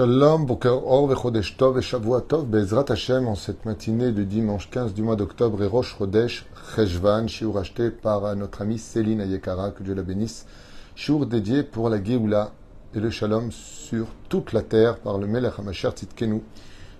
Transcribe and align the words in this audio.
Shalom, 0.00 0.46
Boker 0.46 0.80
Vechodesh 1.08 1.58
Tov 1.58 1.76
et 1.76 1.82
Shavua 1.82 2.22
Tov, 2.22 2.46
Bezrat 2.46 2.86
Hashem, 2.88 3.28
en 3.28 3.34
cette 3.34 3.66
matinée 3.66 4.12
du 4.12 4.24
dimanche 4.24 4.70
15 4.70 4.94
du 4.94 5.02
mois 5.02 5.14
d'octobre, 5.14 5.62
et 5.62 5.66
Rosh 5.66 5.94
Chodesh 5.98 6.46
Cheshvan, 6.74 7.28
shiur 7.28 7.58
acheté 7.58 7.90
par 7.90 8.34
notre 8.34 8.62
amie 8.62 8.78
Céline 8.78 9.20
Ayekara, 9.20 9.72
que 9.72 9.82
Dieu 9.82 9.92
la 9.92 10.00
bénisse, 10.00 10.46
shiur 10.94 11.26
dédié 11.26 11.64
pour 11.64 11.90
la 11.90 12.02
Géoula 12.02 12.52
et 12.94 12.98
le 12.98 13.10
Shalom 13.10 13.52
sur 13.52 14.06
toute 14.30 14.54
la 14.54 14.62
terre 14.62 14.96
par 14.96 15.18
le 15.18 15.26
Melech 15.26 15.58
HaMasher 15.58 15.90
Tzidkenu, 15.90 16.40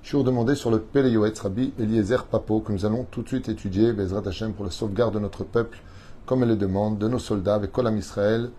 shiur 0.02 0.22
demandé 0.22 0.54
sur 0.54 0.70
le 0.70 0.78
Pele 0.78 1.08
Yoetz 1.08 1.40
Rabbi 1.40 1.72
Eliezer 1.78 2.24
Papo, 2.24 2.60
que 2.60 2.70
nous 2.70 2.84
allons 2.84 3.06
tout 3.10 3.22
de 3.22 3.28
suite 3.28 3.48
étudier, 3.48 3.94
Bezrat 3.94 4.28
Hashem, 4.28 4.52
pour 4.52 4.66
la 4.66 4.70
sauvegarde 4.70 5.14
de 5.14 5.20
notre 5.20 5.44
peuple, 5.44 5.78
comme 6.26 6.42
elle 6.42 6.50
le 6.50 6.56
demande, 6.56 6.98
de 6.98 7.08
nos 7.08 7.18
soldats, 7.18 7.54
avec 7.54 7.72
Kolam 7.72 7.96
Israël, 7.96 8.50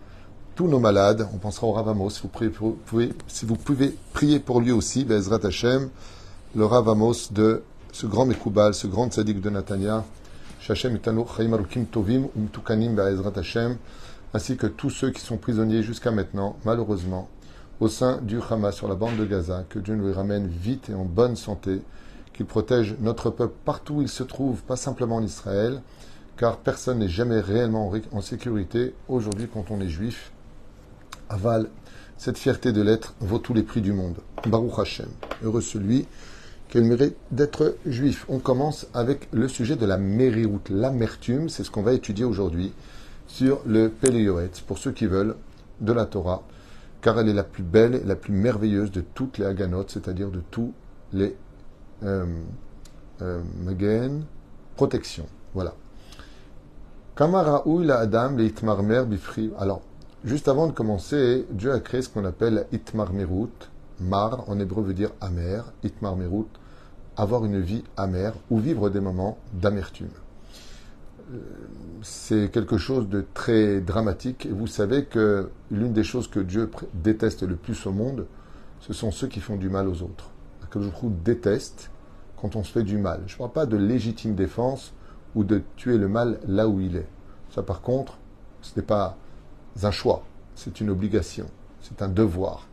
tous 0.54 0.68
nos 0.68 0.78
malades. 0.78 1.26
On 1.34 1.38
pensera 1.38 1.66
au 1.66 1.72
Ravamos. 1.72 2.10
Si 2.10 2.22
vous, 2.22 2.28
pouvez, 2.28 3.12
si 3.26 3.46
vous 3.46 3.56
pouvez 3.56 3.96
prier 4.12 4.38
pour 4.38 4.60
lui 4.60 4.72
aussi, 4.72 5.04
le 5.04 6.64
Ravamos 6.64 7.30
de 7.30 7.62
ce 7.92 8.06
grand 8.06 8.26
Mekoubal, 8.26 8.74
ce 8.74 8.86
grand 8.86 9.10
tzaddik 9.10 9.40
de 9.40 9.50
Natania, 9.50 10.04
Shachem 10.60 10.96
Itano 10.96 11.26
Chaim 11.36 11.52
Arukim 11.52 11.86
Tovim 11.86 12.28
Umtukanim 12.36 12.94
Bezrat 12.94 13.32
Hashem, 13.36 13.76
ainsi 14.34 14.56
que 14.56 14.66
tous 14.66 14.90
ceux 14.90 15.10
qui 15.10 15.20
sont 15.20 15.36
prisonniers 15.36 15.82
jusqu'à 15.82 16.10
maintenant, 16.10 16.56
malheureusement, 16.64 17.28
au 17.80 17.88
sein 17.88 18.18
du 18.22 18.38
Hamas 18.48 18.74
sur 18.74 18.88
la 18.88 18.94
bande 18.94 19.16
de 19.16 19.24
Gaza, 19.24 19.64
que 19.68 19.78
Dieu 19.78 19.94
nous 19.94 20.12
ramène 20.12 20.46
vite 20.46 20.90
et 20.90 20.94
en 20.94 21.04
bonne 21.04 21.36
santé, 21.36 21.80
qu'il 22.34 22.46
protège 22.46 22.96
notre 23.00 23.30
peuple 23.30 23.54
partout 23.64 23.94
où 23.94 24.02
il 24.02 24.08
se 24.08 24.22
trouve, 24.22 24.62
pas 24.62 24.76
simplement 24.76 25.16
en 25.16 25.22
Israël, 25.22 25.82
car 26.36 26.58
personne 26.58 26.98
n'est 26.98 27.08
jamais 27.08 27.40
réellement 27.40 27.92
en 28.12 28.20
sécurité 28.20 28.94
aujourd'hui 29.08 29.48
quand 29.52 29.70
on 29.70 29.80
est 29.80 29.88
juif 29.88 30.32
Aval, 31.32 31.68
cette 32.18 32.36
fierté 32.36 32.72
de 32.72 32.82
l'être 32.82 33.14
vaut 33.20 33.38
tous 33.38 33.54
les 33.54 33.62
prix 33.62 33.80
du 33.80 33.92
monde. 33.92 34.16
Baruch 34.46 34.78
Hashem, 34.78 35.08
heureux 35.42 35.62
celui 35.62 36.06
qui 36.68 36.78
mérite 36.80 37.16
d'être 37.30 37.76
juif. 37.86 38.26
On 38.28 38.38
commence 38.38 38.86
avec 38.92 39.28
le 39.32 39.48
sujet 39.48 39.76
de 39.76 39.86
la 39.86 39.96
mériroute, 39.96 40.68
l'amertume, 40.68 41.48
c'est 41.48 41.64
ce 41.64 41.70
qu'on 41.70 41.82
va 41.82 41.94
étudier 41.94 42.24
aujourd'hui 42.24 42.72
sur 43.26 43.62
le 43.66 43.88
Péléoët, 43.88 44.62
pour 44.66 44.78
ceux 44.78 44.92
qui 44.92 45.06
veulent, 45.06 45.36
de 45.80 45.92
la 45.92 46.04
Torah, 46.04 46.42
car 47.00 47.18
elle 47.18 47.28
est 47.28 47.34
la 47.34 47.44
plus 47.44 47.62
belle 47.62 47.94
et 47.94 48.04
la 48.04 48.16
plus 48.16 48.32
merveilleuse 48.32 48.90
de 48.90 49.00
toutes 49.00 49.38
les 49.38 49.46
Haganot, 49.46 49.84
c'est-à-dire 49.88 50.30
de 50.30 50.42
tous 50.50 50.72
les 51.12 51.34
euh, 52.04 52.26
euh 53.22 53.40
protections. 54.76 55.26
Voilà. 55.54 55.74
La 57.18 57.98
Adam, 57.98 58.36
les 58.36 58.46
Itmarmer, 58.46 59.04
Bifri. 59.06 59.50
Alors, 59.58 59.82
Juste 60.24 60.46
avant 60.46 60.68
de 60.68 60.72
commencer, 60.72 61.46
Dieu 61.50 61.72
a 61.72 61.80
créé 61.80 62.00
ce 62.00 62.08
qu'on 62.08 62.24
appelle 62.24 62.66
Itmar 62.70 63.12
Merut. 63.12 63.48
Mar, 63.98 64.48
en 64.48 64.60
hébreu, 64.60 64.84
veut 64.84 64.94
dire 64.94 65.10
amer. 65.20 65.72
Itmar 65.82 66.14
Merut, 66.14 66.46
avoir 67.16 67.44
une 67.44 67.58
vie 67.58 67.82
amère 67.96 68.34
ou 68.48 68.60
vivre 68.60 68.88
des 68.88 69.00
moments 69.00 69.38
d'amertume. 69.52 70.10
Euh, 71.32 71.38
c'est 72.02 72.52
quelque 72.52 72.78
chose 72.78 73.08
de 73.08 73.24
très 73.34 73.80
dramatique. 73.80 74.46
Et 74.46 74.50
vous 74.50 74.68
savez 74.68 75.06
que 75.06 75.50
l'une 75.72 75.92
des 75.92 76.04
choses 76.04 76.28
que 76.28 76.38
Dieu 76.38 76.70
déteste 76.94 77.42
le 77.42 77.56
plus 77.56 77.84
au 77.86 77.92
monde, 77.92 78.26
ce 78.78 78.92
sont 78.92 79.10
ceux 79.10 79.26
qui 79.26 79.40
font 79.40 79.56
du 79.56 79.70
mal 79.70 79.88
aux 79.88 80.02
autres. 80.02 80.30
Que 80.70 80.80
je 80.80 80.88
trouve 80.88 81.12
déteste 81.24 81.90
quand 82.40 82.54
on 82.54 82.62
se 82.62 82.70
fait 82.70 82.84
du 82.84 82.96
mal. 82.96 83.22
Je 83.26 83.34
ne 83.34 83.38
parle 83.38 83.52
pas 83.52 83.66
de 83.66 83.76
légitime 83.76 84.36
défense 84.36 84.94
ou 85.34 85.42
de 85.42 85.62
tuer 85.76 85.98
le 85.98 86.06
mal 86.06 86.38
là 86.46 86.68
où 86.68 86.80
il 86.80 86.94
est. 86.94 87.08
Ça, 87.50 87.62
par 87.62 87.80
contre, 87.82 88.18
ce 88.62 88.78
n'est 88.78 88.86
pas 88.86 89.18
un 89.82 89.90
choix, 89.90 90.22
c'est 90.54 90.80
une 90.80 90.90
obligation, 90.90 91.46
c'est 91.80 92.02
un 92.02 92.08
devoir. 92.08 92.66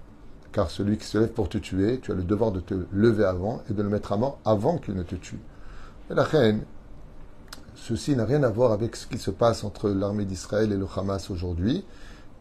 Car 0.52 0.70
celui 0.72 0.98
qui 0.98 1.06
se 1.06 1.18
lève 1.18 1.32
pour 1.32 1.50
te 1.50 1.58
tuer, 1.58 2.00
tu 2.00 2.12
as 2.12 2.16
le 2.16 2.24
devoir 2.24 2.52
de 2.52 2.60
te 2.60 2.74
lever 2.92 3.24
avant 3.24 3.62
et 3.70 3.74
de 3.74 3.84
le 3.84 3.90
mettre 3.90 4.12
à 4.12 4.18
mort 4.18 4.40
avant 4.46 4.78
qu'il 4.78 4.96
ne 4.96 5.04
te 5.04 5.16
tue. 5.16 5.40
Et 6.10 6.16
la 6.16 6.24
reine, 6.24 6.64
ceci 7.76 8.16
n'a 8.16 8.26
rien 8.26 8.44
à 8.44 8.50
voir 8.50 8.72
avec 8.72 8.96
ce 8.96 9.08
qui 9.08 9.20
se 9.20 9.32
passe 9.32 9.64
entre 9.64 9.90
l'armée 9.90 10.26
d'Israël 10.26 10.72
et 10.72 10.78
le 10.78 10.88
Hamas 10.96 11.30
aujourd'hui, 11.30 11.86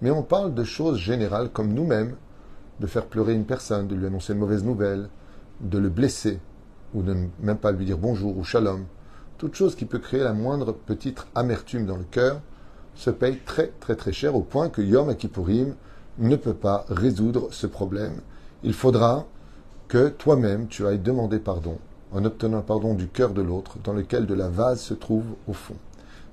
mais 0.01 0.11
on 0.11 0.23
parle 0.23 0.55
de 0.55 0.65
choses 0.65 0.99
générales 0.99 1.51
comme 1.51 1.75
nous-mêmes, 1.75 2.17
de 2.81 2.87
faire 2.87 3.07
pleurer 3.07 3.35
une 3.35 3.45
personne, 3.45 3.89
de 3.89 3.95
lui 3.95 4.07
annoncer 4.07 4.33
une 4.33 4.39
mauvaise 4.39 4.65
nouvelle, 4.65 5.09
de 5.61 5.79
le 5.79 5.89
blesser, 5.89 6.39
ou 6.95 7.03
de 7.03 7.13
ne 7.13 7.27
même 7.41 7.59
pas 7.59 7.73
lui 7.73 7.85
dire 7.85 7.99
bonjour 7.99 8.37
ou 8.39 8.45
shalom. 8.45 8.85
Toute 9.37 9.55
chose 9.55 9.75
qui 9.75 9.85
peut 9.85 9.99
créer 9.99 10.23
la 10.23 10.33
moindre 10.33 10.73
petite 10.73 11.27
amertume 11.35 11.87
dans 11.87 11.97
le 11.97 12.05
cœur, 12.05 12.41
se 12.99 13.11
paye 13.11 13.39
très 13.47 13.69
très 13.79 13.95
très 13.95 14.13
cher 14.13 14.35
au 14.35 14.43
point 14.43 14.69
que 14.69 14.83
Yom 14.83 15.15
Kippourim 15.15 15.75
ne 16.19 16.35
peut 16.35 16.53
pas 16.55 16.85
résoudre 16.89 17.47
ce 17.53 17.69
problème. 17.69 18.15
Il 18.65 18.73
faudra 18.73 19.25
que 19.87 20.09
toi-même 20.09 20.67
tu 20.67 20.85
ailles 20.85 20.99
demander 20.99 21.39
pardon 21.39 21.79
en 22.13 22.25
obtenant 22.25 22.61
pardon 22.61 22.95
du 22.95 23.07
cœur 23.07 23.31
de 23.31 23.41
l'autre 23.41 23.77
dans 23.85 23.93
lequel 23.93 24.27
de 24.27 24.35
la 24.35 24.49
vase 24.49 24.81
se 24.81 24.95
trouve 24.95 25.27
au 25.47 25.53
fond. 25.53 25.77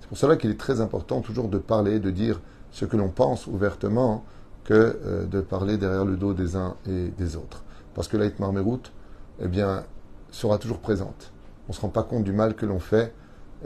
C'est 0.02 0.08
pour 0.08 0.18
cela 0.18 0.38
qu'il 0.38 0.50
est 0.50 0.60
très 0.60 0.82
important 0.82 1.22
toujours 1.22 1.50
de 1.50 1.60
parler, 1.60 2.00
de 2.00 2.10
dire 2.10 2.42
ce 2.72 2.86
que 2.86 2.98
l'on 2.98 3.10
pense 3.10 3.46
ouvertement 3.46 4.26
que 4.64 4.74
euh, 5.06 5.26
de 5.26 5.42
parler 5.42 5.78
derrière 5.78 6.04
le 6.04 6.18
dos 6.18 6.34
des 6.34 6.56
uns 6.56 6.76
et 6.88 7.10
des 7.10 7.36
autres. 7.36 7.64
Parce 7.94 8.08
que 8.08 8.18
l'Aït 8.18 8.40
Marmerout, 8.40 8.92
eh 9.40 9.48
bien, 9.48 9.84
sera 10.32 10.58
toujours 10.58 10.80
présente. 10.80 11.32
On 11.68 11.74
ne 11.74 11.76
se 11.76 11.82
rend 11.82 11.90
pas 11.90 12.04
compte 12.04 12.24
du 12.24 12.34
mal 12.34 12.56
que 12.56 12.66
l'on 12.66 12.80
fait 12.80 13.14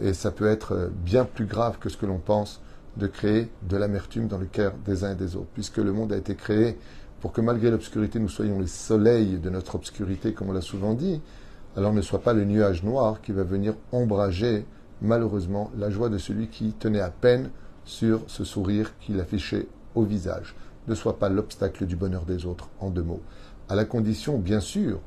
et 0.02 0.14
ça 0.14 0.32
peut 0.32 0.48
être 0.48 0.74
euh, 0.74 0.90
bien 0.92 1.24
plus 1.24 1.46
grave 1.46 1.78
que 1.80 1.88
ce 1.88 1.96
que 1.96 2.06
l'on 2.06 2.20
pense 2.20 2.62
de 3.00 3.08
créer 3.08 3.50
de 3.68 3.78
l'amertume 3.78 4.28
dans 4.28 4.38
le 4.38 4.46
cœur 4.46 4.74
des 4.86 5.04
uns 5.04 5.14
et 5.14 5.16
des 5.16 5.36
autres, 5.36 5.50
puisque 5.56 5.78
le 5.78 5.92
monde 5.92 6.14
a 6.14 6.18
été 6.18 6.36
créé 6.36 6.78
pour 7.22 7.32
que 7.32 7.42
malgré 7.42 7.72
l'obscurité, 7.72 8.20
nous 8.20 8.30
soyons 8.30 8.60
les 8.60 8.68
soleils 8.68 9.40
de 9.40 9.50
notre 9.50 9.76
obscurité, 9.76 10.34
comme 10.34 10.50
on 10.50 10.54
l'a 10.54 10.62
souvent 10.62 10.94
dit, 10.94 11.22
alors 11.76 11.94
ne 11.94 12.02
soit 12.02 12.22
pas 12.22 12.34
le 12.34 12.46
nuage 12.46 12.84
noir 12.84 13.22
qui 13.22 13.32
va 13.32 13.44
venir 13.44 13.74
ombrager 13.92 14.66
malheureusement 15.02 15.72
la 15.78 15.90
joie 15.90 16.10
de 16.10 16.18
celui 16.18 16.48
qui 16.48 16.74
tenait 16.74 17.02
à 17.02 17.10
peine 17.10 17.50
sur 17.86 18.22
ce 18.28 18.44
sourire 18.44 18.98
qu'il 19.00 19.20
affichait 19.20 19.68
au 19.96 20.04
visage. 20.04 20.56
Ne 20.88 20.96
soit 20.96 21.20
pas 21.20 21.30
l'obstacle 21.30 21.86
du 21.86 21.96
bonheur 21.96 22.26
des 22.26 22.46
autres, 22.46 22.70
en 22.80 22.90
deux 22.90 23.04
mots. 23.04 23.22
À 23.68 23.76
la 23.76 23.86
condition, 23.86 24.38
bien 24.38 24.60
sûr, 24.60 25.00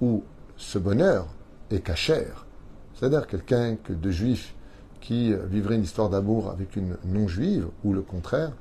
où 0.00 0.22
ce 0.56 0.78
bonheur 0.78 1.26
est 1.70 1.80
cachère, 1.80 2.46
c'est-à-dire 2.94 3.26
quelqu'un 3.26 3.76
que 3.76 3.92
de 3.92 4.10
juif 4.10 4.54
qui 5.00 5.32
vivrait 5.50 5.76
une 5.76 5.82
histoire 5.82 6.10
d'amour 6.10 6.50
avec 6.50 6.76
une 6.76 6.96
non-juive, 7.04 7.66
ou 7.84 7.92
le 7.92 8.02
contraire, 8.02 8.52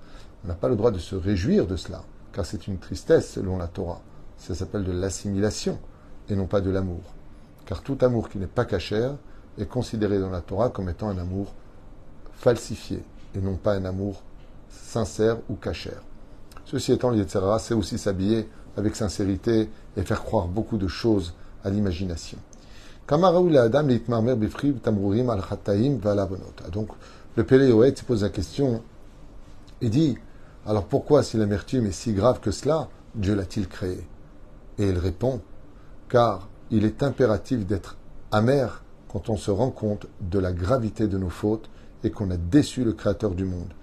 on 0.43 0.47
n'a 0.47 0.55
pas 0.55 0.69
le 0.69 0.75
droit 0.75 0.91
de 0.91 0.99
se 0.99 1.15
réjouir 1.15 1.67
de 1.67 1.75
cela, 1.75 2.03
car 2.31 2.45
c'est 2.45 2.67
une 2.67 2.77
tristesse 2.77 3.33
selon 3.33 3.57
la 3.57 3.67
Torah. 3.67 4.01
Ça 4.37 4.55
s'appelle 4.55 4.85
de 4.85 4.91
l'assimilation, 4.91 5.77
et 6.29 6.35
non 6.35 6.47
pas 6.47 6.61
de 6.61 6.69
l'amour. 6.69 7.01
Car 7.65 7.81
tout 7.81 7.97
amour 8.01 8.29
qui 8.29 8.37
n'est 8.37 8.47
pas 8.47 8.65
cachère 8.65 9.15
est 9.57 9.65
considéré 9.65 10.19
dans 10.19 10.29
la 10.29 10.41
Torah 10.41 10.69
comme 10.69 10.89
étant 10.89 11.09
un 11.09 11.17
amour 11.17 11.53
falsifié, 12.33 13.03
et 13.35 13.39
non 13.39 13.55
pas 13.55 13.73
un 13.73 13.85
amour 13.85 14.21
sincère 14.69 15.37
ou 15.49 15.55
cachère. 15.55 16.01
Ceci 16.65 16.93
étant, 16.93 17.09
l'Yetzera, 17.09 17.59
c'est 17.59 17.73
aussi 17.73 17.97
s'habiller 17.97 18.47
avec 18.77 18.95
sincérité 18.95 19.69
et 19.97 20.03
faire 20.03 20.23
croire 20.23 20.47
beaucoup 20.47 20.77
de 20.77 20.87
choses 20.87 21.33
à 21.63 21.69
l'imagination. 21.69 22.37
Donc, 26.71 26.89
le 27.35 27.43
Péléoët 27.43 27.97
se 27.97 28.03
pose 28.03 28.21
la 28.21 28.29
question 28.29 28.83
et 29.81 29.89
dit 29.89 30.15
Alors 30.67 30.85
pourquoi, 30.85 31.23
si 31.23 31.37
l'amertume 31.37 31.87
est 31.87 31.91
si 31.91 32.13
grave 32.13 32.39
que 32.39 32.51
cela, 32.51 32.87
Dieu 33.15 33.33
l'a-t-il 33.33 33.67
créé? 33.67 34.07
Et 34.77 34.89
il 34.89 34.99
répond 34.99 35.41
Car 36.07 36.49
il 36.69 36.85
est 36.85 37.01
impératif 37.01 37.65
d'être 37.65 37.97
amer 38.31 38.83
quand 39.11 39.29
on 39.29 39.37
se 39.37 39.49
rend 39.49 39.71
compte 39.71 40.05
de 40.21 40.37
la 40.37 40.51
gravité 40.51 41.07
de 41.07 41.17
nos 41.17 41.31
fautes 41.31 41.67
et 42.03 42.11
qu'on 42.11 42.29
a 42.29 42.37
déçu 42.37 42.83
le 42.83 42.93
Créateur 42.93 43.31
du 43.31 43.43
monde. 43.43 43.73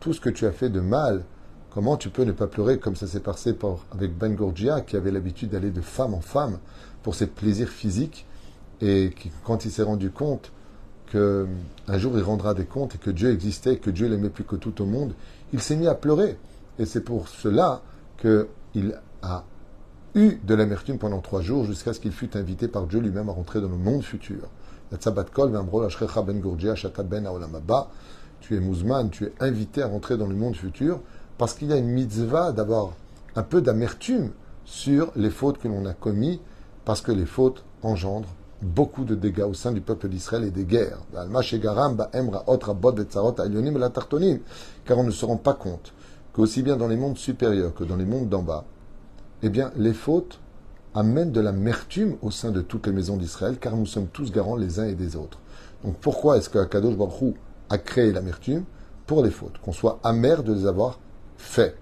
Tout 0.00 0.12
ce 0.12 0.20
que 0.20 0.28
tu 0.28 0.44
as 0.44 0.52
fait 0.52 0.68
de 0.68 0.80
mal, 0.80 1.24
Comment 1.76 1.98
tu 1.98 2.08
peux 2.08 2.24
ne 2.24 2.32
pas 2.32 2.46
pleurer 2.46 2.78
comme 2.78 2.96
ça 2.96 3.06
s'est 3.06 3.20
passé 3.20 3.54
avec 3.92 4.16
Ben 4.16 4.34
Gorgia, 4.34 4.80
qui 4.80 4.96
avait 4.96 5.10
l'habitude 5.10 5.50
d'aller 5.50 5.70
de 5.70 5.82
femme 5.82 6.14
en 6.14 6.22
femme 6.22 6.56
pour 7.02 7.14
ses 7.14 7.26
plaisirs 7.26 7.68
physiques, 7.68 8.24
et 8.80 9.12
qui, 9.14 9.30
quand 9.44 9.66
il 9.66 9.70
s'est 9.70 9.82
rendu 9.82 10.10
compte 10.10 10.52
qu'un 11.12 11.98
jour 11.98 12.16
il 12.16 12.22
rendra 12.22 12.54
des 12.54 12.64
comptes 12.64 12.94
et 12.94 12.98
que 12.98 13.10
Dieu 13.10 13.30
existait, 13.30 13.76
que 13.76 13.90
Dieu 13.90 14.08
l'aimait 14.08 14.30
plus 14.30 14.44
que 14.44 14.56
tout 14.56 14.80
au 14.80 14.86
monde, 14.86 15.12
il 15.52 15.60
s'est 15.60 15.76
mis 15.76 15.86
à 15.86 15.94
pleurer. 15.94 16.38
Et 16.78 16.86
c'est 16.86 17.02
pour 17.02 17.28
cela 17.28 17.82
qu'il 18.18 18.98
a 19.20 19.44
eu 20.14 20.36
de 20.42 20.54
l'amertume 20.54 20.96
pendant 20.96 21.20
trois 21.20 21.42
jours 21.42 21.66
jusqu'à 21.66 21.92
ce 21.92 22.00
qu'il 22.00 22.12
fût 22.12 22.38
invité 22.38 22.68
par 22.68 22.86
Dieu 22.86 23.00
lui-même 23.00 23.28
à 23.28 23.32
rentrer 23.32 23.60
dans 23.60 23.68
le 23.68 23.76
monde 23.76 24.02
futur. 24.02 24.48
Ben 24.90 24.98
tu 28.40 28.54
es 28.54 28.60
mouzman, 28.60 29.10
tu 29.10 29.24
es 29.24 29.32
invité 29.40 29.82
à 29.82 29.88
rentrer 29.88 30.16
dans 30.16 30.26
le 30.26 30.36
monde 30.36 30.56
futur 30.56 31.00
parce 31.38 31.54
qu'il 31.54 31.68
y 31.68 31.72
a 31.72 31.76
une 31.76 31.88
mitzvah 31.88 32.52
d'avoir 32.52 32.90
un 33.34 33.42
peu 33.42 33.60
d'amertume 33.60 34.30
sur 34.64 35.12
les 35.16 35.30
fautes 35.30 35.58
que 35.58 35.68
l'on 35.68 35.86
a 35.86 35.92
commises, 35.92 36.38
parce 36.84 37.00
que 37.00 37.12
les 37.12 37.26
fautes 37.26 37.64
engendrent 37.82 38.34
beaucoup 38.62 39.04
de 39.04 39.14
dégâts 39.14 39.46
au 39.48 39.54
sein 39.54 39.72
du 39.72 39.80
peuple 39.80 40.08
d'Israël 40.08 40.44
et 40.44 40.50
des 40.50 40.64
guerres. 40.64 40.98
Car 41.12 41.26
on 44.98 45.04
ne 45.04 45.10
se 45.10 45.24
rend 45.26 45.36
pas 45.36 45.54
compte 45.54 45.92
qu'aussi 46.32 46.62
bien 46.62 46.76
dans 46.76 46.88
les 46.88 46.96
mondes 46.96 47.18
supérieurs 47.18 47.74
que 47.74 47.84
dans 47.84 47.96
les 47.96 48.06
mondes 48.06 48.28
d'en 48.28 48.42
bas, 48.42 48.64
eh 49.42 49.50
bien, 49.50 49.70
les 49.76 49.92
fautes 49.92 50.40
amènent 50.94 51.32
de 51.32 51.40
l'amertume 51.40 52.16
au 52.22 52.30
sein 52.30 52.50
de 52.50 52.62
toutes 52.62 52.86
les 52.86 52.92
maisons 52.92 53.18
d'Israël, 53.18 53.58
car 53.58 53.76
nous 53.76 53.84
sommes 53.84 54.06
tous 54.06 54.32
garants 54.32 54.56
les 54.56 54.80
uns 54.80 54.86
et 54.86 54.94
des 54.94 55.16
autres. 55.16 55.38
Donc 55.84 55.96
pourquoi 55.96 56.38
est-ce 56.38 56.48
que 56.48 56.64
Kadosh 56.64 56.96
Baruch 56.96 57.34
a 57.68 57.76
créé 57.76 58.12
l'amertume? 58.12 58.64
Pour 59.06 59.22
les 59.22 59.30
fautes, 59.30 59.58
qu'on 59.58 59.72
soit 59.72 60.00
amer 60.02 60.42
de 60.42 60.54
les 60.54 60.66
avoir 60.66 60.98
fait. 61.38 61.76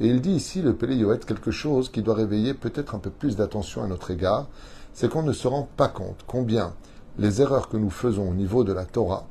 Et 0.00 0.06
il 0.06 0.20
dit 0.20 0.30
ici, 0.30 0.62
le 0.62 0.74
Pélé 0.74 0.96
Yoet, 0.96 1.18
quelque 1.18 1.50
chose 1.50 1.90
qui 1.90 2.02
doit 2.02 2.14
réveiller 2.14 2.54
peut-être 2.54 2.94
un 2.94 2.98
peu 2.98 3.10
plus 3.10 3.36
d'attention 3.36 3.82
à 3.82 3.86
notre 3.86 4.10
égard, 4.10 4.48
c'est 4.92 5.10
qu'on 5.10 5.22
ne 5.22 5.32
se 5.32 5.48
rend 5.48 5.68
pas 5.76 5.88
compte 5.88 6.24
combien 6.26 6.72
les 7.18 7.42
erreurs 7.42 7.68
que 7.68 7.76
nous 7.76 7.90
faisons 7.90 8.30
au 8.30 8.34
niveau 8.34 8.64
de 8.64 8.72
la 8.72 8.84
Torah, 8.84 9.26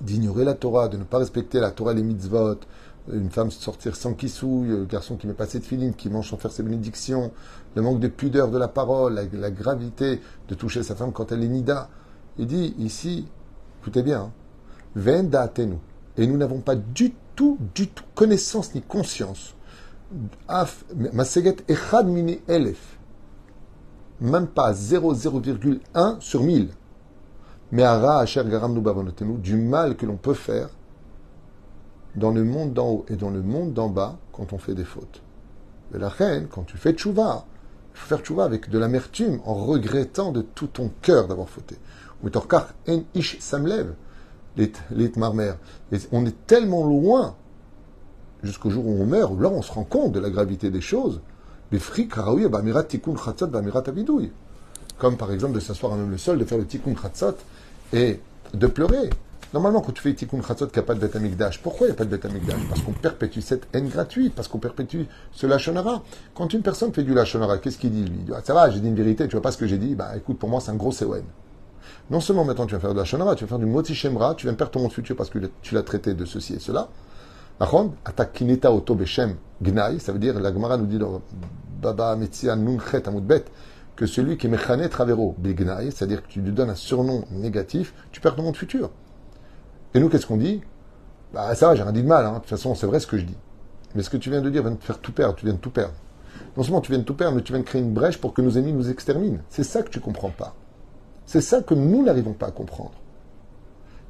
d'ignorer 0.00 0.44
la 0.44 0.54
Torah, 0.54 0.88
de 0.88 0.96
ne 0.96 1.04
pas 1.04 1.18
respecter 1.18 1.60
la 1.60 1.70
Torah, 1.70 1.94
les 1.94 2.02
mitzvot, 2.02 2.58
une 3.12 3.30
femme 3.30 3.50
sortir 3.50 3.96
sans 3.96 4.14
kissouille, 4.14 4.68
le 4.68 4.84
garçon 4.84 5.16
qui 5.16 5.26
met 5.26 5.32
pas 5.32 5.46
de 5.46 5.60
filine, 5.60 5.94
qui 5.94 6.10
mange 6.10 6.28
sans 6.30 6.36
faire 6.36 6.52
ses 6.52 6.62
bénédictions, 6.62 7.32
le 7.78 7.84
manque 7.84 8.00
de 8.00 8.08
pudeur 8.08 8.50
de 8.50 8.58
la 8.58 8.66
parole, 8.66 9.24
la, 9.32 9.50
gravité 9.52 10.20
de 10.48 10.54
toucher 10.56 10.82
sa 10.82 10.96
femme 10.96 11.12
quand 11.12 11.30
elle 11.30 11.44
est 11.44 11.48
nida. 11.48 11.88
Il 12.36 12.48
dit 12.48 12.74
ici, 12.76 13.28
écoutez 13.80 14.02
bien, 14.02 14.32
hein, 14.96 15.78
et 16.16 16.26
nous 16.26 16.36
n'avons 16.36 16.58
pas 16.58 16.74
du 16.74 17.14
tout, 17.36 17.56
du 17.76 17.86
tout 17.86 18.02
connaissance 18.16 18.74
ni 18.74 18.82
conscience. 18.82 19.54
echad 21.68 22.10
elef, 22.48 22.98
même 24.20 24.48
pas 24.48 24.72
0,1 24.72 26.20
sur 26.20 26.42
1000. 26.42 26.70
Mais 27.70 27.84
ara 27.84 28.24
garam 28.24 28.82
du 29.40 29.56
mal 29.56 29.96
que 29.96 30.04
l'on 30.04 30.16
peut 30.16 30.34
faire 30.34 30.70
dans 32.16 32.32
le 32.32 32.42
monde 32.42 32.72
d'en 32.72 32.88
haut 32.88 33.06
et 33.08 33.14
dans 33.14 33.30
le 33.30 33.42
monde 33.42 33.72
d'en 33.72 33.88
bas 33.88 34.16
quand 34.32 34.52
on 34.52 34.58
fait 34.58 34.74
des 34.74 34.84
fautes. 34.84 35.22
Mais 35.92 36.00
la 36.00 36.08
reine, 36.08 36.48
quand 36.50 36.64
tu 36.64 36.76
fais 36.76 36.92
tchouva, 36.92 37.44
faire 38.06 38.20
tchouva 38.20 38.44
avec 38.44 38.70
de 38.70 38.78
l'amertume, 38.78 39.40
en 39.44 39.54
regrettant 39.54 40.32
de 40.32 40.42
tout 40.42 40.68
ton 40.68 40.90
cœur 41.02 41.28
d'avoir 41.28 41.48
fauté. 41.48 41.76
On 46.12 46.26
est 46.26 46.46
tellement 46.46 46.84
loin 46.84 47.34
jusqu'au 48.42 48.70
jour 48.70 48.86
où 48.86 48.92
on 49.00 49.06
meurt, 49.06 49.38
là 49.40 49.48
on 49.48 49.62
se 49.62 49.72
rend 49.72 49.84
compte 49.84 50.12
de 50.12 50.20
la 50.20 50.30
gravité 50.30 50.70
des 50.70 50.80
choses. 50.80 51.20
Comme 54.98 55.16
par 55.16 55.32
exemple 55.32 55.54
de 55.54 55.60
s'asseoir 55.60 55.92
à 55.92 55.96
même 55.96 56.10
le 56.10 56.18
sol, 56.18 56.38
de 56.38 56.44
faire 56.44 56.58
le 56.58 56.66
tikkun 56.66 56.94
khatzot 56.94 57.36
et 57.92 58.20
de 58.54 58.66
pleurer. 58.66 59.10
Normalement, 59.54 59.80
quand 59.80 59.92
tu 59.92 60.02
fais 60.02 60.12
tikkun 60.12 60.40
khatzot, 60.40 60.66
qu'il 60.66 60.76
n'y 60.76 60.84
a 60.84 60.86
pas 60.86 60.94
de 60.94 61.00
bête 61.00 61.58
Pourquoi 61.62 61.86
il 61.86 61.90
n'y 61.90 61.94
a 61.94 61.96
pas 61.96 62.04
de 62.04 62.10
bête 62.10 62.26
Parce 62.68 62.82
qu'on 62.82 62.92
perpétue 62.92 63.40
cette 63.40 63.66
haine 63.72 63.88
gratuite, 63.88 64.34
parce 64.34 64.46
qu'on 64.46 64.58
perpétue 64.58 65.04
ce 65.32 65.46
lachonara. 65.46 66.02
Quand 66.34 66.52
une 66.52 66.62
personne 66.62 66.92
fait 66.92 67.02
du 67.02 67.14
lachonara, 67.14 67.56
qu'est-ce 67.58 67.78
qu'il 67.78 67.92
dit 67.92 68.12
Il 68.26 68.34
ah, 68.34 68.40
ça 68.44 68.52
va, 68.52 68.68
j'ai 68.68 68.80
dit 68.80 68.88
une 68.88 68.94
vérité, 68.94 69.26
tu 69.26 69.32
vois 69.32 69.42
pas 69.42 69.52
ce 69.52 69.56
que 69.56 69.66
j'ai 69.66 69.78
dit? 69.78 69.94
Bah 69.94 70.10
écoute, 70.16 70.38
pour 70.38 70.50
moi 70.50 70.60
c'est 70.60 70.70
un 70.70 70.76
gros 70.76 70.92
sewen. 70.92 71.24
Non 72.10 72.20
seulement 72.20 72.44
maintenant 72.44 72.66
tu 72.66 72.74
vas 72.74 72.80
faire 72.80 72.92
de 72.92 72.98
la 72.98 73.04
tu 73.04 73.44
vas 73.44 73.48
faire 73.48 73.58
du 73.58 73.66
moti 73.66 73.94
shemra, 73.94 74.34
tu 74.34 74.46
viens 74.46 74.54
perdre 74.54 74.72
ton 74.72 74.80
monde 74.80 74.92
futur 74.92 75.16
parce 75.16 75.30
que 75.30 75.38
tu 75.62 75.74
l'as 75.74 75.82
traité 75.82 76.12
de 76.12 76.24
ceci 76.26 76.54
et 76.54 76.58
cela. 76.58 76.88
Atakineta 78.04 78.70
oto 78.70 78.94
beshem 78.94 79.36
gnai, 79.62 79.98
ça 79.98 80.12
veut 80.12 80.18
dire, 80.18 80.38
la 80.38 80.52
Gemara 80.52 80.76
nous 80.76 80.86
dit 80.86 80.98
dans 80.98 81.22
Baba 81.80 82.14
Metzia 82.16 82.54
Nunchet 82.54 83.08
Amudbet, 83.08 83.44
que 83.96 84.06
celui 84.06 84.36
qui 84.36 84.46
est 84.46 84.50
mechanet 84.50 84.88
travero 84.88 85.34
begnai, 85.38 85.90
c'est-à-dire 85.90 86.22
que 86.22 86.28
tu 86.28 86.40
lui 86.40 86.52
donnes 86.52 86.70
un 86.70 86.74
surnom 86.74 87.24
négatif, 87.30 87.94
tu 88.12 88.20
perds 88.20 88.36
ton 88.36 88.42
monde 88.42 88.56
futur. 88.56 88.90
Et 89.94 90.00
nous, 90.00 90.08
qu'est-ce 90.08 90.26
qu'on 90.26 90.36
dit? 90.36 90.60
Bah 91.32 91.54
ça 91.54 91.68
va, 91.68 91.74
j'ai 91.74 91.82
rien 91.82 91.92
dit 91.92 92.02
de 92.02 92.08
mal, 92.08 92.24
hein. 92.24 92.34
de 92.34 92.38
toute 92.38 92.48
façon, 92.48 92.74
c'est 92.74 92.86
vrai 92.86 93.00
ce 93.00 93.06
que 93.06 93.18
je 93.18 93.24
dis. 93.24 93.36
Mais 93.94 94.02
ce 94.02 94.10
que 94.10 94.16
tu 94.16 94.30
viens 94.30 94.40
de 94.40 94.50
dire 94.50 94.62
vient 94.62 94.72
de 94.72 94.82
faire 94.82 94.98
tout 94.98 95.12
perdre, 95.12 95.34
tu 95.34 95.44
viens 95.44 95.54
de 95.54 95.60
tout 95.60 95.70
perdre. 95.70 95.94
Non 96.56 96.62
seulement 96.62 96.80
tu 96.80 96.90
viens 96.90 97.00
de 97.00 97.04
tout 97.04 97.14
perdre, 97.14 97.36
mais 97.36 97.42
tu 97.42 97.52
viens 97.52 97.60
de 97.60 97.66
créer 97.66 97.82
une 97.82 97.92
brèche 97.92 98.18
pour 98.18 98.34
que 98.34 98.42
nos 98.42 98.50
ennemis 98.50 98.72
nous 98.72 98.90
exterminent. 98.90 99.38
C'est 99.48 99.64
ça 99.64 99.82
que 99.82 99.90
tu 99.90 100.00
comprends 100.00 100.30
pas. 100.30 100.54
C'est 101.26 101.40
ça 101.40 101.62
que 101.62 101.74
nous 101.74 102.02
n'arrivons 102.02 102.32
pas 102.32 102.46
à 102.46 102.50
comprendre. 102.50 102.92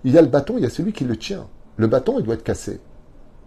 Il 0.04 0.12
y 0.12 0.18
a 0.18 0.22
le 0.22 0.28
bâton, 0.28 0.54
il 0.56 0.62
y 0.62 0.66
a 0.66 0.70
celui 0.70 0.92
qui 0.92 1.04
le 1.04 1.16
tient. 1.16 1.48
Le 1.76 1.86
bâton, 1.86 2.18
il 2.18 2.24
doit 2.24 2.34
être 2.34 2.44
cassé. 2.44 2.80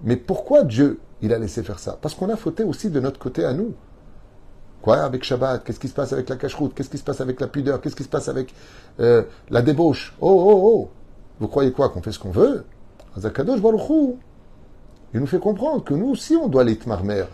Mais 0.04 0.18
pourquoi 0.18 0.64
Dieu, 0.64 1.00
il 1.22 1.34
a 1.34 1.40
laissé 1.40 1.64
faire 1.64 1.80
ça? 1.80 1.98
Parce 2.02 2.16
qu'on 2.16 2.30
a 2.30 2.36
fauté 2.36 2.64
aussi 2.64 2.90
de 2.90 3.00
notre 3.00 3.20
côté 3.20 3.46
à 3.46 3.54
nous. 3.54 3.74
Quoi 4.82 5.04
avec 5.04 5.24
Shabbat? 5.24 5.64
Qu'est-ce 5.64 5.80
qui 5.80 5.88
se 5.88 5.94
passe 5.94 6.12
avec 6.12 6.28
la 6.28 6.36
cache-route? 6.36 6.74
Qu'est-ce 6.74 6.90
qui 6.90 6.98
se 6.98 7.04
passe 7.04 7.22
avec 7.22 7.40
la 7.40 7.48
pudeur? 7.48 7.80
Qu'est-ce 7.80 7.96
qui 7.96 8.04
se 8.04 8.10
passe 8.10 8.28
avec 8.28 8.54
euh, 9.00 9.24
la 9.50 9.62
débauche? 9.62 10.16
Oh, 10.20 10.30
oh, 10.32 10.62
oh 10.64 10.90
Vous 11.42 11.50
croyez 11.50 11.74
quoi 11.74 11.90
Qu'on 11.90 12.02
fait 12.02 12.14
ce 12.14 12.20
qu'on 12.20 12.32
veut? 12.32 12.64
Azakadosh 13.18 13.60
Baruchou 13.60 14.18
Il 15.14 15.20
nous 15.20 15.28
fait 15.28 15.40
comprendre 15.40 15.84
que 15.84 15.94
nous 15.94 16.08
aussi, 16.08 16.38
on 16.38 16.48
doit 16.48 16.64
l'itmarmer. 16.64 17.26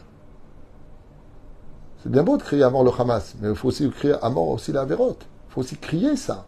C'est 2.02 2.10
bien 2.10 2.24
beau 2.24 2.38
de 2.38 2.42
crier 2.42 2.64
à 2.64 2.72
mort 2.72 2.84
le 2.84 2.92
Hamas, 2.98 3.36
mais 3.40 3.50
il 3.50 3.56
faut 3.56 3.68
aussi 3.68 3.88
crier 3.92 4.16
à 4.22 4.30
mort 4.30 4.48
aussi 4.48 4.72
la 4.72 4.82
Avérote 4.82 5.28
faut 5.58 5.62
aussi 5.62 5.78
crier 5.78 6.16
ça. 6.16 6.46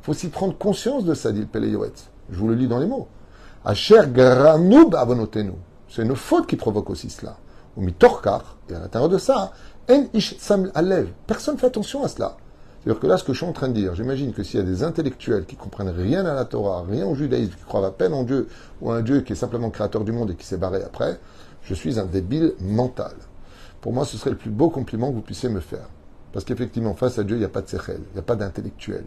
Il 0.00 0.04
faut 0.04 0.12
aussi 0.12 0.28
prendre 0.28 0.56
conscience 0.56 1.04
de 1.04 1.14
ça, 1.14 1.32
dit 1.32 1.40
le 1.40 1.46
Péléyoetz. 1.46 2.10
Je 2.30 2.38
vous 2.38 2.48
le 2.48 2.54
lis 2.54 2.68
dans 2.68 2.78
les 2.78 2.86
mots. 2.86 3.08
Asher 3.64 4.02
granub 4.08 4.94
avonotenu. 4.94 5.52
C'est 5.88 6.02
une 6.02 6.14
faute 6.14 6.46
qui 6.46 6.56
provoque 6.56 6.90
aussi 6.90 7.08
cela. 7.08 7.36
Ou 7.76 7.82
mitorkar, 7.82 8.56
et 8.68 8.74
à 8.74 8.80
l'intérieur 8.80 9.08
de 9.08 9.18
ça, 9.18 9.52
en 9.90 10.04
ish 10.12 10.36
sam. 10.38 10.70
Personne 11.26 11.54
ne 11.54 11.60
fait 11.60 11.68
attention 11.68 12.04
à 12.04 12.08
cela. 12.08 12.36
C'est-à-dire 12.82 13.00
que 13.00 13.06
là, 13.06 13.18
ce 13.18 13.24
que 13.24 13.32
je 13.34 13.38
suis 13.38 13.46
en 13.46 13.52
train 13.52 13.68
de 13.68 13.74
dire, 13.74 13.94
j'imagine 13.94 14.32
que 14.32 14.42
s'il 14.42 14.58
y 14.58 14.62
a 14.62 14.66
des 14.66 14.82
intellectuels 14.82 15.44
qui 15.44 15.54
comprennent 15.54 15.90
rien 15.90 16.24
à 16.24 16.34
la 16.34 16.46
Torah, 16.46 16.82
rien 16.88 17.04
au 17.06 17.14
judaïsme, 17.14 17.52
qui 17.52 17.64
croient 17.64 17.86
à 17.86 17.90
peine 17.90 18.14
en 18.14 18.22
Dieu, 18.22 18.48
ou 18.80 18.90
un 18.90 19.02
Dieu 19.02 19.20
qui 19.20 19.34
est 19.34 19.36
simplement 19.36 19.68
créateur 19.68 20.02
du 20.02 20.12
monde 20.12 20.30
et 20.30 20.34
qui 20.34 20.46
s'est 20.46 20.56
barré 20.56 20.82
après, 20.82 21.20
je 21.62 21.74
suis 21.74 21.98
un 21.98 22.06
débile 22.06 22.54
mental. 22.58 23.12
Pour 23.82 23.92
moi, 23.92 24.06
ce 24.06 24.16
serait 24.16 24.30
le 24.30 24.36
plus 24.36 24.50
beau 24.50 24.70
compliment 24.70 25.10
que 25.10 25.16
vous 25.16 25.20
puissiez 25.20 25.50
me 25.50 25.60
faire. 25.60 25.88
Parce 26.32 26.44
qu'effectivement, 26.46 26.94
face 26.94 27.18
à 27.18 27.24
Dieu, 27.24 27.36
il 27.36 27.40
n'y 27.40 27.44
a 27.44 27.50
pas 27.50 27.60
de 27.60 27.68
sechel, 27.68 28.00
il 28.10 28.14
n'y 28.14 28.18
a 28.18 28.22
pas 28.22 28.36
d'intellectuel. 28.36 29.04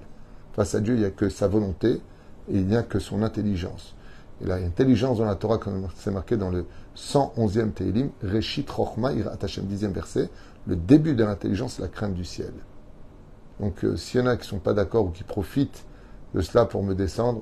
Face 0.54 0.76
à 0.76 0.80
Dieu, 0.80 0.94
il 0.94 1.00
n'y 1.00 1.06
a 1.06 1.12
que 1.12 1.30
sa 1.30 1.48
volonté 1.48 1.94
et 1.94 2.02
il 2.50 2.68
n'y 2.68 2.76
a 2.76 2.84
que 2.84 3.00
son 3.00 3.24
intelligence. 3.24 3.96
Et 4.44 4.48
l'intelligence 4.48 5.18
dans 5.18 5.26
la 5.26 5.36
Torah, 5.36 5.58
comme 5.58 5.88
c'est 5.96 6.12
marqué 6.12 6.38
dans 6.38 6.50
le 6.50 6.66
111e 6.96 7.72
Teilim, 7.72 8.10
Reshit 8.22 8.70
Rochma, 8.70 9.14
Irat 9.14 9.38
Hashem, 9.42 9.66
10e 9.66 9.94
verset, 9.94 10.30
le 10.68 10.76
début 10.76 11.16
de 11.16 11.24
l'intelligence, 11.24 11.76
c'est 11.78 11.82
la 11.82 11.88
crainte 11.88 12.14
du 12.14 12.26
ciel. 12.26 12.52
Donc, 13.60 13.84
euh, 13.84 13.96
s'il 13.96 14.22
y 14.22 14.24
en 14.24 14.28
a 14.28 14.36
qui 14.36 14.44
ne 14.44 14.48
sont 14.48 14.60
pas 14.60 14.74
d'accord 14.74 15.06
ou 15.06 15.10
qui 15.10 15.24
profitent 15.24 15.86
de 16.34 16.42
cela 16.42 16.66
pour 16.66 16.84
me 16.84 16.96
descendre, 16.96 17.42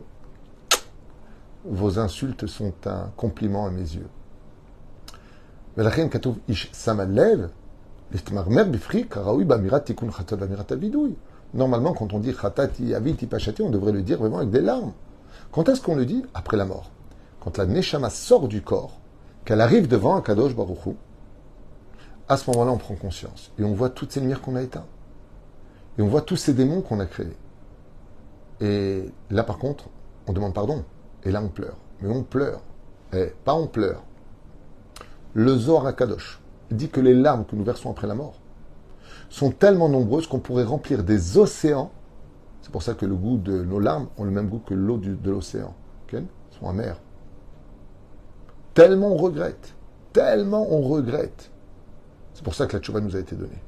vos 1.65 1.99
insultes 1.99 2.47
sont 2.47 2.73
un 2.85 3.11
compliment 3.15 3.65
à 3.65 3.71
mes 3.71 3.81
yeux. 3.81 4.09
Normalement, 11.53 11.93
quand 11.93 12.13
on 12.13 12.19
dit 12.19 12.33
khatati 12.33 12.93
aviti 12.93 13.25
pachati, 13.25 13.61
on 13.61 13.69
devrait 13.69 13.91
le 13.91 14.01
dire 14.01 14.17
vraiment 14.19 14.37
avec 14.39 14.49
des 14.49 14.61
larmes. 14.61 14.93
Quand 15.51 15.69
est-ce 15.69 15.81
qu'on 15.81 15.95
le 15.95 16.05
dit? 16.05 16.25
Après 16.33 16.57
la 16.57 16.65
mort. 16.65 16.91
Quand 17.39 17.57
la 17.57 17.65
neshama 17.65 18.09
sort 18.09 18.47
du 18.47 18.61
corps, 18.61 18.99
qu'elle 19.45 19.61
arrive 19.61 19.87
devant 19.87 20.15
un 20.15 20.21
kadosh 20.21 20.55
baruchou, 20.55 20.95
à 22.27 22.37
ce 22.37 22.49
moment-là, 22.51 22.71
on 22.71 22.77
prend 22.77 22.95
conscience. 22.95 23.51
Et 23.59 23.63
on 23.63 23.73
voit 23.73 23.89
toutes 23.89 24.11
ces 24.11 24.19
lumières 24.19 24.41
qu'on 24.41 24.55
a 24.55 24.61
éteintes. 24.61 24.85
Et 25.97 26.01
on 26.01 26.07
voit 26.07 26.21
tous 26.21 26.37
ces 26.37 26.53
démons 26.53 26.81
qu'on 26.81 26.99
a 26.99 27.05
créés. 27.05 27.37
Et 28.61 29.05
là, 29.29 29.43
par 29.43 29.57
contre, 29.57 29.89
on 30.27 30.33
demande 30.33 30.53
pardon. 30.53 30.83
Et 31.23 31.31
là, 31.31 31.41
on 31.41 31.49
pleure. 31.49 31.77
Mais 32.01 32.09
on 32.09 32.23
pleure. 32.23 32.61
Eh, 33.13 33.33
pas 33.43 33.53
on 33.53 33.67
pleure. 33.67 34.03
Le 35.33 35.55
Zohar 35.55 35.95
Kadosh 35.95 36.41
dit 36.69 36.89
que 36.89 37.01
les 37.01 37.13
larmes 37.13 37.45
que 37.45 37.55
nous 37.55 37.63
versons 37.63 37.91
après 37.91 38.07
la 38.07 38.15
mort 38.15 38.39
sont 39.29 39.51
tellement 39.51 39.89
nombreuses 39.89 40.27
qu'on 40.27 40.39
pourrait 40.39 40.63
remplir 40.63 41.03
des 41.03 41.37
océans. 41.37 41.91
C'est 42.61 42.71
pour 42.71 42.83
ça 42.83 42.93
que 42.93 43.05
le 43.05 43.15
goût 43.15 43.37
de 43.37 43.63
nos 43.63 43.79
larmes 43.79 44.07
ont 44.17 44.23
le 44.23 44.31
même 44.31 44.47
goût 44.47 44.59
que 44.59 44.73
l'eau 44.73 44.97
de 44.97 45.31
l'océan. 45.31 45.73
Elles 46.13 46.25
sont 46.59 46.67
amères. 46.67 46.99
Tellement 48.73 49.13
on 49.13 49.17
regrette. 49.17 49.73
Tellement 50.13 50.67
on 50.69 50.81
regrette. 50.81 51.49
C'est 52.33 52.43
pour 52.43 52.55
ça 52.55 52.67
que 52.67 52.75
la 52.75 52.81
tchouva 52.81 52.99
nous 52.99 53.15
a 53.15 53.19
été 53.19 53.35
donnée. 53.35 53.61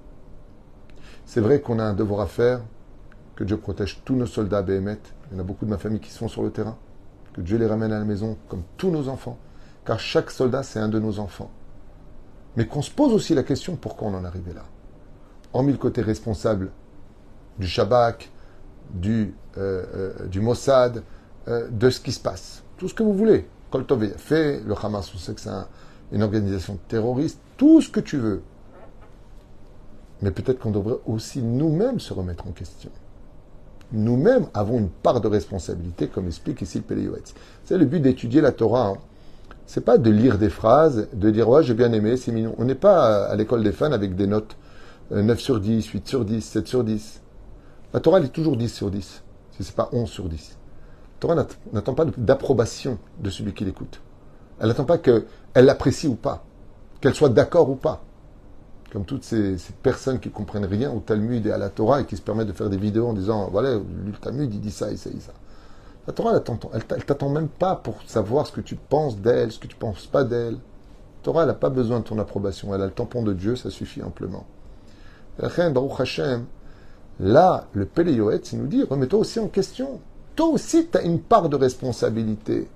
C'est 1.33 1.41
vrai 1.41 1.61
qu'on 1.61 1.79
a 1.79 1.83
un 1.83 1.93
devoir 1.93 2.21
à 2.21 2.27
faire, 2.27 2.61
que 3.35 3.43
Dieu 3.43 3.57
protège 3.57 4.01
tous 4.05 4.15
nos 4.15 4.27
soldats 4.27 4.61
Béhémet. 4.61 4.99
Il 5.31 5.35
y 5.35 5.37
en 5.37 5.39
a 5.39 5.43
beaucoup 5.43 5.65
de 5.65 5.71
ma 5.71 5.79
famille 5.79 5.99
qui 5.99 6.11
sont 6.11 6.27
sur 6.27 6.43
le 6.43 6.51
terrain. 6.51 6.77
Que 7.33 7.41
Dieu 7.41 7.57
les 7.57 7.65
ramène 7.65 7.91
à 7.91 7.97
la 7.97 8.05
maison 8.05 8.37
comme 8.47 8.61
tous 8.77 8.91
nos 8.91 9.09
enfants. 9.09 9.39
Car 9.83 9.99
chaque 9.99 10.29
soldat, 10.29 10.61
c'est 10.61 10.79
un 10.79 10.89
de 10.89 10.99
nos 10.99 11.17
enfants 11.17 11.49
mais 12.55 12.67
qu'on 12.67 12.81
se 12.81 12.91
pose 12.91 13.13
aussi 13.13 13.33
la 13.33 13.43
question 13.43 13.75
pourquoi 13.75 14.07
on 14.07 14.15
en 14.15 14.23
est 14.23 14.27
arrivé 14.27 14.53
là? 14.53 14.63
Hormis 15.53 15.71
le 15.71 15.77
côté 15.77 16.01
responsable 16.01 16.71
du 17.59 17.67
Shabak, 17.67 18.31
du, 18.91 19.33
euh, 19.57 20.13
euh, 20.35 20.41
Mossad, 20.41 21.03
euh, 21.47 21.67
de 21.69 21.89
ce 21.89 21.99
qui 21.99 22.11
se 22.11 22.19
passe. 22.19 22.63
Tout 22.77 22.87
ce 22.87 22.93
que 22.93 23.03
vous 23.03 23.13
voulez. 23.13 23.47
Koltov 23.69 24.07
fait, 24.17 24.61
le 24.61 24.75
Hamas, 24.81 25.11
on 25.13 25.17
sait 25.17 25.33
que 25.33 25.41
c'est 25.41 25.49
une 26.11 26.23
organisation 26.23 26.79
terroriste, 26.87 27.39
tout 27.57 27.81
ce 27.81 27.89
que 27.89 27.99
tu 27.99 28.17
veux. 28.17 28.41
Mais 30.23 30.31
peut-être 30.31 30.59
qu'on 30.59 30.71
devrait 30.71 30.99
aussi 31.05 31.41
nous-mêmes 31.41 31.99
se 31.99 32.13
remettre 32.13 32.47
en 32.47 32.51
question. 32.51 32.89
Nous-mêmes 33.91 34.47
avons 34.53 34.79
une 34.79 34.87
part 34.87 35.19
de 35.19 35.27
responsabilité, 35.27 36.07
comme 36.07 36.27
explique 36.27 36.61
ici 36.61 36.77
le 36.77 36.85
Péléoetz. 36.85 37.33
C'est 37.65 37.77
le 37.77 37.83
but 37.83 37.99
d'étudier 37.99 38.39
la 38.39 38.53
Torah. 38.53 38.87
Hein. 38.87 38.97
C'est 39.65 39.83
pas 39.83 39.97
de 39.97 40.09
lire 40.09 40.37
des 40.37 40.49
phrases, 40.49 41.09
de 41.11 41.29
dire 41.29 41.49
ouais 41.49 41.61
j'ai 41.61 41.73
bien 41.73 41.91
aimé, 41.91 42.15
c'est 42.15 42.31
mignon. 42.31 42.55
On 42.57 42.63
n'est 42.63 42.73
pas 42.73 43.25
à 43.25 43.35
l'école 43.35 43.63
des 43.63 43.73
fans 43.73 43.91
avec 43.91 44.15
des 44.15 44.25
notes 44.25 44.55
9 45.11 45.37
euh, 45.37 45.41
sur 45.41 45.59
10, 45.59 45.85
8 45.85 46.07
sur 46.07 46.23
10, 46.23 46.41
7 46.41 46.67
sur 46.69 46.85
10. 46.85 47.21
La 47.93 47.99
Torah 47.99 48.19
elle 48.19 48.25
est 48.25 48.29
toujours 48.29 48.55
10 48.55 48.69
sur 48.73 48.89
10, 48.89 49.23
si 49.51 49.63
c'est 49.63 49.75
pas 49.75 49.89
11 49.91 50.09
sur 50.09 50.29
10. 50.29 50.57
La 50.57 51.19
Torah 51.19 51.47
n'attend 51.73 51.93
pas 51.95 52.05
d'approbation 52.15 52.97
de 53.19 53.29
celui 53.29 53.53
qui 53.53 53.65
l'écoute. 53.65 53.99
Elle 54.61 54.69
n'attend 54.69 54.85
pas 54.85 54.99
qu'elle 54.99 55.25
l'apprécie 55.53 56.07
ou 56.07 56.15
pas, 56.15 56.45
qu'elle 57.01 57.13
soit 57.13 57.29
d'accord 57.29 57.69
ou 57.69 57.75
pas. 57.75 58.01
Comme 58.93 59.05
toutes 59.05 59.23
ces, 59.23 59.57
personnes 59.81 60.19
qui 60.19 60.29
comprennent 60.29 60.65
rien 60.65 60.91
au 60.91 60.99
Talmud 60.99 61.45
et 61.47 61.51
à 61.51 61.57
la 61.57 61.69
Torah 61.69 62.01
et 62.01 62.05
qui 62.05 62.15
se 62.15 62.21
permettent 62.21 62.47
de 62.47 62.53
faire 62.53 62.69
des 62.69 62.77
vidéos 62.77 63.07
en 63.07 63.13
disant 63.13 63.49
voilà, 63.51 63.73
le 63.73 64.11
Talmud 64.21 64.53
il 64.53 64.61
dit 64.61 64.71
ça, 64.71 64.91
il 64.91 64.99
ça, 64.99 65.09
il 65.11 65.19
ça. 65.19 65.33
La 66.05 66.13
Torah, 66.13 66.33
elle 66.73 67.05
t'attend 67.05 67.29
même 67.29 67.47
pas 67.47 67.75
pour 67.75 67.95
savoir 68.05 68.45
ce 68.45 68.51
que 68.51 68.61
tu 68.61 68.75
penses 68.75 69.17
d'elle, 69.17 69.51
ce 69.51 69.57
que 69.57 69.67
tu 69.67 69.75
penses 69.75 70.05
pas 70.05 70.23
d'elle. 70.23 70.53
La 70.53 71.23
Torah, 71.23 71.41
elle 71.41 71.47
n'a 71.47 71.53
pas 71.53 71.69
besoin 71.69 71.99
de 71.99 72.03
ton 72.03 72.19
approbation. 72.19 72.75
Elle 72.75 72.81
a 72.81 72.85
le 72.85 72.91
tampon 72.91 73.23
de 73.23 73.33
Dieu, 73.33 73.55
ça 73.55 73.69
suffit 73.69 74.03
amplement. 74.03 74.45
Là, 77.19 77.67
le 77.73 77.85
Péléoët, 77.85 78.51
il 78.51 78.59
nous 78.59 78.67
dit, 78.67 78.83
remets-toi 78.83 79.19
aussi 79.19 79.39
en 79.39 79.47
question. 79.47 80.01
Toi 80.35 80.47
aussi, 80.47 80.87
tu 80.91 80.97
as 80.97 81.03
une 81.03 81.19
part 81.19 81.47
de 81.47 81.55
responsabilité. 81.55 82.67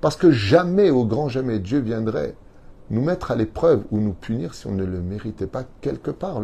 Parce 0.00 0.16
que 0.16 0.30
jamais, 0.30 0.90
au 0.90 1.04
grand 1.04 1.28
jamais, 1.28 1.58
Dieu 1.58 1.80
viendrait 1.80 2.34
nous 2.90 3.02
mettre 3.02 3.30
à 3.30 3.36
l'épreuve 3.36 3.84
ou 3.90 3.98
nous 3.98 4.12
punir 4.12 4.54
si 4.54 4.66
on 4.66 4.72
ne 4.72 4.84
le 4.84 5.00
méritait 5.00 5.46
pas 5.46 5.64
quelque 5.80 6.10
part. 6.10 6.40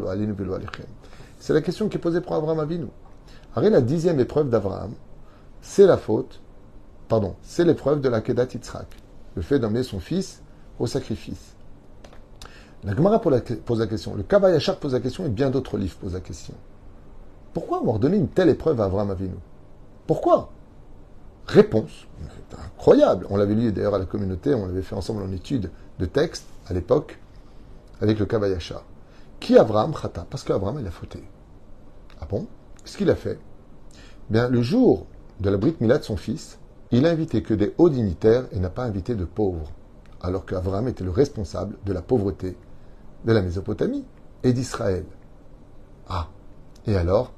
C'est 1.39 1.53
la 1.53 1.61
question 1.61 1.89
qui 1.89 1.97
est 1.97 2.01
posée 2.01 2.21
pour 2.21 2.35
Abraham 2.35 2.61
Avinu. 2.61 2.87
Arrête 3.57 3.73
la 3.73 3.81
dixième 3.81 4.21
épreuve 4.21 4.51
d'Abraham, 4.51 4.93
c'est 5.63 5.87
la 5.87 5.97
faute, 5.97 6.41
pardon, 7.09 7.37
c'est 7.43 7.65
l'épreuve 7.65 8.01
de 8.01 8.09
la 8.09 8.21
Kedat 8.21 8.49
Yitzhak, 8.53 8.89
le 9.37 9.43
fait 9.43 9.59
d'emmener 9.59 9.83
son 9.85 10.01
fils 10.01 10.43
au 10.79 10.87
sacrifice. 10.87 11.55
La 12.83 12.95
Gemara 12.95 13.21
pose 13.21 13.79
la 13.79 13.87
question, 13.87 14.15
le 14.15 14.25
Kavayachar 14.25 14.77
pose 14.77 14.93
la 14.93 15.01
question 15.01 15.25
et 15.25 15.29
bien 15.29 15.51
d'autres 15.51 15.79
livres 15.79 15.97
posent 15.97 16.15
la 16.15 16.21
question. 16.21 16.55
Pourquoi 17.55 17.79
avoir 17.79 17.99
donné 17.99 18.17
une 18.17 18.29
telle 18.29 18.49
épreuve 18.49 18.81
à 18.81 18.85
Abraham 18.85 19.11
Avinu? 19.11 19.37
Pourquoi? 20.07 20.51
Réponse, 21.47 22.07
incroyable. 22.65 23.27
On 23.31 23.37
l'avait 23.37 23.55
lu 23.55 23.73
d'ailleurs 23.73 23.95
à 23.95 23.99
la 23.99 24.07
communauté, 24.07 24.55
on 24.55 24.67
l'avait 24.67 24.83
fait 24.83 24.95
ensemble 24.95 25.23
en 25.23 25.33
étude 25.33 25.71
de 25.99 26.07
texte 26.07 26.47
à 26.67 26.73
l'époque 26.73 27.19
avec 28.01 28.19
le 28.19 28.27
Kavayachar. 28.27 28.85
Qui 29.41 29.59
Abraham 29.59 29.95
Chata? 29.95 30.27
Parce 30.29 30.43
qu'Abraham, 30.43 30.79
il 30.81 30.87
a 30.87 30.91
fauté. 30.91 31.23
Ah 32.21 32.27
bon? 32.29 32.47
Qu'est-ce 32.83 32.97
qu'il 32.97 33.11
a 33.11 33.15
fait? 33.15 33.39
Bien, 34.31 34.49
le 34.49 34.63
jour 34.63 35.07
de 35.41 35.51
la 35.51 35.57
Brit 35.59 35.77
Mila 35.81 35.99
de 35.99 36.03
son 36.03 36.17
fils, 36.17 36.59
il 36.91 37.07
a 37.07 37.11
invité 37.11 37.43
que 37.43 37.55
des 37.55 37.75
hauts 37.77 37.91
dignitaires 37.91 38.47
et 38.53 38.59
n'a 38.59 38.71
pas 38.71 38.85
invité 38.85 39.15
de 39.15 39.25
pauvres, 39.25 39.71
alors 40.23 40.47
qu'Abraham 40.47 40.89
était 40.89 41.05
le 41.05 41.11
responsable 41.11 41.77
de 41.85 41.93
la 41.93 42.03
pauvreté 42.03 42.57
de 43.25 43.33
la 43.33 43.43
Mésopotamie 43.43 44.05
et 44.43 44.53
d'Israël. 44.53 45.05
Ah, 46.09 46.29
et 46.87 46.97
alors? 46.97 47.33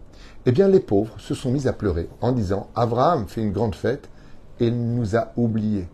Eh 0.48 0.52
bien, 0.52 0.68
les 0.68 0.80
pauvres 0.80 1.18
se 1.18 1.34
sont 1.34 1.50
mis 1.50 1.66
à 1.66 1.72
pleurer 1.72 2.08
en 2.20 2.30
disant 2.30 2.70
Abraham 2.76 3.26
fait 3.26 3.42
une 3.42 3.50
grande 3.50 3.74
fête 3.74 4.08
et 4.60 4.68
il 4.68 4.94
nous 4.94 5.16
a 5.16 5.32
oubliés. 5.36 5.88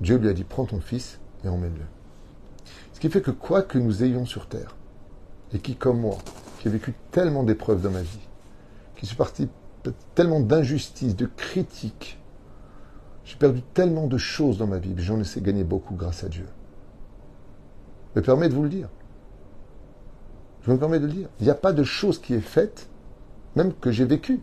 Dieu 0.00 0.18
lui 0.18 0.28
a 0.28 0.32
dit 0.32 0.44
Prends 0.44 0.66
ton 0.66 0.80
fils 0.80 1.18
et 1.44 1.48
emmène-le. 1.48 1.84
Ce 2.92 3.00
qui 3.00 3.10
fait 3.10 3.20
que 3.20 3.32
quoi 3.32 3.62
que 3.62 3.78
nous 3.78 4.04
ayons 4.04 4.24
sur 4.24 4.46
terre, 4.46 4.76
et 5.52 5.58
qui, 5.58 5.74
comme 5.74 6.00
moi, 6.00 6.18
qui 6.60 6.68
ai 6.68 6.70
vécu 6.70 6.94
tellement 7.10 7.42
d'épreuves 7.42 7.82
dans 7.82 7.90
ma 7.90 8.02
vie, 8.02 8.28
qui 8.94 9.06
suis 9.06 9.16
parti 9.16 9.48
tellement 10.14 10.38
d'injustices, 10.38 11.16
de 11.16 11.26
critiques. 11.26 12.20
J'ai 13.24 13.36
perdu 13.36 13.62
tellement 13.74 14.06
de 14.06 14.16
choses 14.16 14.58
dans 14.58 14.68
ma 14.68 14.78
vie, 14.78 14.94
j'en 14.98 15.20
ai 15.20 15.40
gagné 15.40 15.64
beaucoup 15.64 15.96
grâce 15.96 16.22
à 16.22 16.28
Dieu. 16.28 16.46
Je 18.14 18.20
me 18.20 18.24
permets 18.24 18.48
de 18.48 18.54
vous 18.54 18.62
le 18.62 18.68
dire. 18.68 18.88
Je 20.64 20.70
me 20.70 20.78
permets 20.78 21.00
de 21.00 21.06
le 21.06 21.12
dire. 21.12 21.28
Il 21.40 21.44
n'y 21.44 21.50
a 21.50 21.56
pas 21.56 21.72
de 21.72 21.82
chose 21.82 22.20
qui 22.20 22.34
est 22.34 22.40
faite, 22.40 22.88
même 23.56 23.72
que 23.74 23.90
j'ai 23.90 24.04
vécue, 24.04 24.40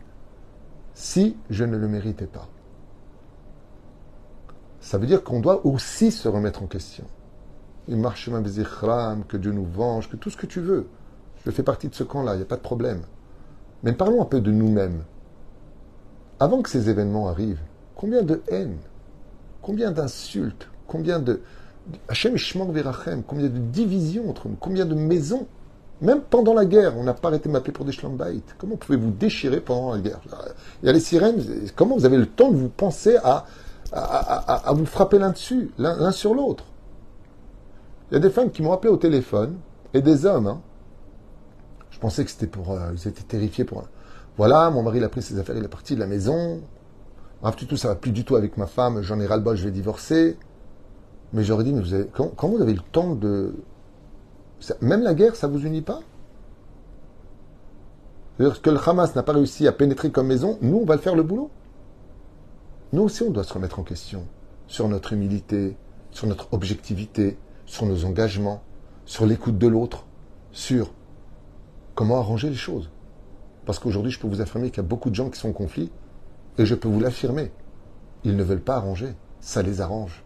si 0.94 1.36
je 1.48 1.64
ne 1.64 1.76
le 1.76 1.88
méritais 1.88 2.26
pas. 2.26 2.48
Ça 4.80 4.98
veut 4.98 5.06
dire 5.06 5.22
qu'on 5.22 5.40
doit 5.40 5.66
aussi 5.66 6.10
se 6.10 6.28
remettre 6.28 6.62
en 6.62 6.66
question. 6.66 7.04
Il 7.88 7.96
marche 7.96 8.28
même 8.28 8.44
que 8.44 9.36
Dieu 9.36 9.52
nous 9.52 9.64
venge, 9.64 10.08
que 10.08 10.16
tout 10.16 10.30
ce 10.30 10.36
que 10.36 10.46
tu 10.46 10.60
veux. 10.60 10.86
Je 11.44 11.50
fais 11.50 11.62
partie 11.62 11.88
de 11.88 11.94
ce 11.94 12.04
camp-là, 12.04 12.34
il 12.34 12.38
n'y 12.38 12.42
a 12.42 12.46
pas 12.46 12.56
de 12.56 12.62
problème. 12.62 13.02
Mais 13.82 13.92
parlons 13.92 14.22
un 14.22 14.26
peu 14.26 14.40
de 14.40 14.50
nous-mêmes. 14.50 15.04
Avant 16.38 16.62
que 16.62 16.70
ces 16.70 16.88
événements 16.88 17.28
arrivent, 17.28 17.60
combien 17.94 18.22
de 18.22 18.42
haine, 18.48 18.78
combien 19.62 19.90
d'insultes, 19.90 20.68
combien 20.86 21.18
de. 21.18 21.42
Hachem 22.08 22.36
combien 23.26 23.48
de 23.48 23.58
divisions 23.58 24.30
entre 24.30 24.48
nous, 24.48 24.56
combien 24.56 24.86
de 24.86 24.94
maisons. 24.94 25.46
Même 26.02 26.22
pendant 26.22 26.54
la 26.54 26.64
guerre, 26.64 26.96
on 26.96 27.04
n'a 27.04 27.14
pas 27.14 27.28
arrêté 27.28 27.48
de 27.48 27.52
m'appeler 27.52 27.72
pour 27.72 27.84
des 27.84 27.92
schlambait. 27.92 28.40
Comment 28.58 28.76
pouvez-vous 28.76 29.10
déchirer 29.10 29.60
pendant 29.60 29.92
la 29.92 30.00
guerre? 30.00 30.20
Il 30.82 30.86
y 30.86 30.88
a 30.88 30.92
les 30.92 31.00
sirènes, 31.00 31.42
comment 31.76 31.96
vous 31.96 32.06
avez 32.06 32.16
le 32.16 32.26
temps 32.26 32.50
de 32.50 32.56
vous 32.56 32.70
penser 32.70 33.16
à, 33.22 33.44
à, 33.92 34.72
vous 34.72 34.86
frapper 34.86 35.18
l'un 35.18 35.30
dessus, 35.30 35.70
l'un 35.78 36.10
sur 36.10 36.34
l'autre? 36.34 36.64
Il 38.10 38.14
y 38.14 38.16
a 38.16 38.20
des 38.20 38.30
femmes 38.30 38.50
qui 38.50 38.62
m'ont 38.62 38.72
appelé 38.72 38.92
au 38.92 38.96
téléphone, 38.96 39.56
et 39.94 40.02
des 40.02 40.26
hommes. 40.26 40.46
Hein. 40.46 40.60
Je 41.90 41.98
pensais 41.98 42.24
que 42.24 42.30
c'était 42.30 42.46
pour. 42.46 42.72
Euh, 42.72 42.92
ils 42.94 43.08
étaient 43.08 43.22
terrifiés 43.22 43.64
pour. 43.64 43.84
Voilà, 44.36 44.70
mon 44.70 44.82
mari 44.82 44.98
il 44.98 45.04
a 45.04 45.08
pris 45.08 45.22
ses 45.22 45.38
affaires, 45.38 45.56
il 45.56 45.64
est 45.64 45.68
parti 45.68 45.94
de 45.94 46.00
la 46.00 46.06
maison. 46.06 46.60
Bref, 47.42 47.56
tout, 47.56 47.66
tout 47.66 47.76
ça 47.76 47.88
va 47.88 47.94
plus 47.94 48.12
du 48.12 48.24
tout 48.24 48.36
avec 48.36 48.56
ma 48.56 48.66
femme, 48.66 49.02
j'en 49.02 49.18
ai 49.20 49.26
ras-le-bol, 49.26 49.56
je 49.56 49.64
vais 49.64 49.70
divorcer. 49.70 50.36
Mais 51.32 51.44
j'aurais 51.44 51.64
dit, 51.64 51.72
mais 51.72 51.80
vous 51.80 51.94
avez, 51.94 52.06
quand, 52.06 52.48
vous 52.48 52.60
avez 52.60 52.72
le 52.72 52.80
temps 52.92 53.14
de. 53.14 53.54
Même 54.80 55.02
la 55.02 55.14
guerre, 55.14 55.36
ça 55.36 55.46
vous 55.46 55.64
unit 55.64 55.82
pas? 55.82 56.00
C'est-à-dire 58.36 58.62
que 58.62 58.70
le 58.70 58.88
Hamas 58.88 59.14
n'a 59.14 59.22
pas 59.22 59.32
réussi 59.32 59.66
à 59.66 59.72
pénétrer 59.72 60.10
comme 60.10 60.26
maison, 60.26 60.58
nous, 60.62 60.78
on 60.78 60.84
va 60.84 60.96
le 60.96 61.00
faire 61.00 61.14
le 61.14 61.22
boulot. 61.22 61.50
Nous 62.92 63.02
aussi, 63.02 63.22
on 63.22 63.30
doit 63.30 63.44
se 63.44 63.52
remettre 63.52 63.78
en 63.78 63.82
question 63.82 64.24
sur 64.66 64.88
notre 64.88 65.12
humilité, 65.12 65.76
sur 66.10 66.26
notre 66.26 66.48
objectivité, 66.52 67.38
sur 67.66 67.86
nos 67.86 68.04
engagements, 68.04 68.62
sur 69.04 69.26
l'écoute 69.26 69.58
de 69.58 69.66
l'autre, 69.66 70.06
sur 70.52 70.92
comment 71.94 72.18
arranger 72.18 72.48
les 72.48 72.56
choses. 72.56 72.90
Parce 73.66 73.78
qu'aujourd'hui, 73.78 74.10
je 74.10 74.18
peux 74.18 74.28
vous 74.28 74.40
affirmer 74.40 74.70
qu'il 74.70 74.78
y 74.78 74.86
a 74.86 74.88
beaucoup 74.88 75.10
de 75.10 75.14
gens 75.14 75.28
qui 75.28 75.38
sont 75.38 75.50
en 75.50 75.52
conflit, 75.52 75.90
et 76.58 76.66
je 76.66 76.74
peux 76.74 76.88
vous 76.88 77.00
l'affirmer. 77.00 77.52
Ils 78.24 78.36
ne 78.36 78.42
veulent 78.42 78.60
pas 78.60 78.76
arranger, 78.76 79.14
ça 79.40 79.62
les 79.62 79.80
arrange. 79.80 80.24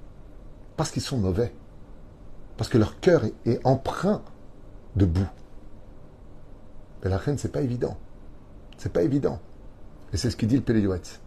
Parce 0.76 0.90
qu'ils 0.90 1.02
sont 1.02 1.18
mauvais. 1.18 1.52
Parce 2.56 2.70
que 2.70 2.78
leur 2.78 3.00
cœur 3.00 3.24
est, 3.46 3.60
empreint 3.64 4.22
de 4.96 5.04
boue. 5.04 5.28
Mais 7.02 7.10
la 7.10 7.18
reine, 7.18 7.38
c'est 7.38 7.52
pas 7.52 7.62
évident. 7.62 7.96
C'est 8.78 8.92
pas 8.92 9.02
évident. 9.02 9.40
Et 10.12 10.16
c'est 10.16 10.30
ce 10.30 10.36
qu'il 10.36 10.48
dit 10.48 10.56
le 10.56 10.62
Péléouetz. 10.62 11.20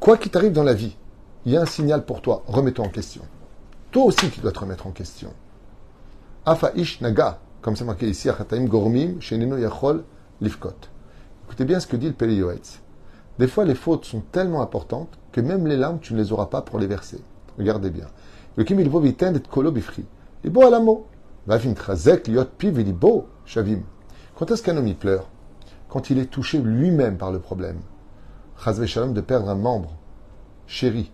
Quoi 0.00 0.16
qu'il 0.16 0.32
t'arrive 0.32 0.52
dans 0.52 0.64
la 0.64 0.74
vie, 0.74 0.96
il 1.44 1.52
y 1.52 1.56
a 1.56 1.62
un 1.62 1.66
signal 1.66 2.04
pour 2.04 2.22
toi. 2.22 2.42
Remets-toi 2.46 2.84
en 2.84 2.88
question. 2.88 3.22
Toi 3.92 4.04
aussi, 4.04 4.30
tu 4.30 4.40
dois 4.40 4.52
te 4.52 4.58
remettre 4.58 4.86
en 4.86 4.90
question. 4.90 5.32
Afa 6.44 6.72
ish 6.74 7.00
naga, 7.00 7.38
comme 7.60 7.76
c'est 7.76 7.84
marqué 7.84 8.08
ici, 8.08 8.28
gormim, 8.66 9.20
shenino 9.20 9.56
yachol, 9.56 10.02
lifkot. 10.40 10.74
Écoutez 11.46 11.64
bien 11.64 11.78
ce 11.78 11.86
que 11.86 11.96
dit 11.96 12.08
le 12.08 12.14
Péléoetz. 12.14 12.80
Des 13.38 13.46
fois, 13.46 13.64
les 13.64 13.74
fautes 13.74 14.04
sont 14.04 14.22
tellement 14.32 14.62
importantes 14.62 15.18
que 15.30 15.40
même 15.40 15.66
les 15.66 15.76
larmes, 15.76 16.00
tu 16.00 16.14
ne 16.14 16.18
les 16.18 16.32
auras 16.32 16.46
pas 16.46 16.62
pour 16.62 16.78
les 16.78 16.86
verser. 16.86 17.22
Regardez 17.58 17.90
bien. 17.90 18.06
Le 18.56 18.64
kim 18.64 18.80
il 18.80 18.88
et. 18.88 20.04
Beau 20.50 20.62
à 20.62 20.70
la 20.70 20.80
mot. 20.80 21.06
liot 21.46 22.44
piv 22.58 22.80
il 22.80 22.92
beau, 22.92 23.28
shavim. 23.44 23.82
Quand 24.34 24.50
est-ce 24.50 24.62
qu'un 24.62 24.76
homme 24.76 24.88
y 24.88 24.94
pleure? 24.94 25.28
Quand 25.88 26.10
il 26.10 26.18
est 26.18 26.26
touché 26.26 26.58
lui-même 26.58 27.16
par 27.16 27.30
le 27.30 27.38
problème. 27.38 27.80
Chazve 28.62 28.86
shalom 28.86 29.12
de 29.12 29.20
perdre 29.20 29.48
un 29.48 29.54
membre. 29.54 29.96
Chéri. 30.66 31.12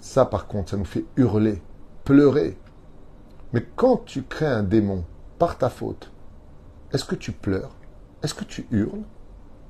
Ça, 0.00 0.24
par 0.24 0.46
contre, 0.46 0.70
ça 0.70 0.76
nous 0.76 0.84
fait 0.84 1.04
hurler, 1.16 1.62
pleurer. 2.04 2.58
Mais 3.52 3.66
quand 3.76 4.04
tu 4.04 4.22
crées 4.22 4.46
un 4.46 4.62
démon 4.62 5.04
par 5.38 5.58
ta 5.58 5.68
faute, 5.68 6.10
est-ce 6.92 7.04
que 7.04 7.14
tu 7.14 7.32
pleures? 7.32 7.76
Est-ce 8.22 8.34
que 8.34 8.44
tu 8.44 8.66
hurles? 8.70 9.02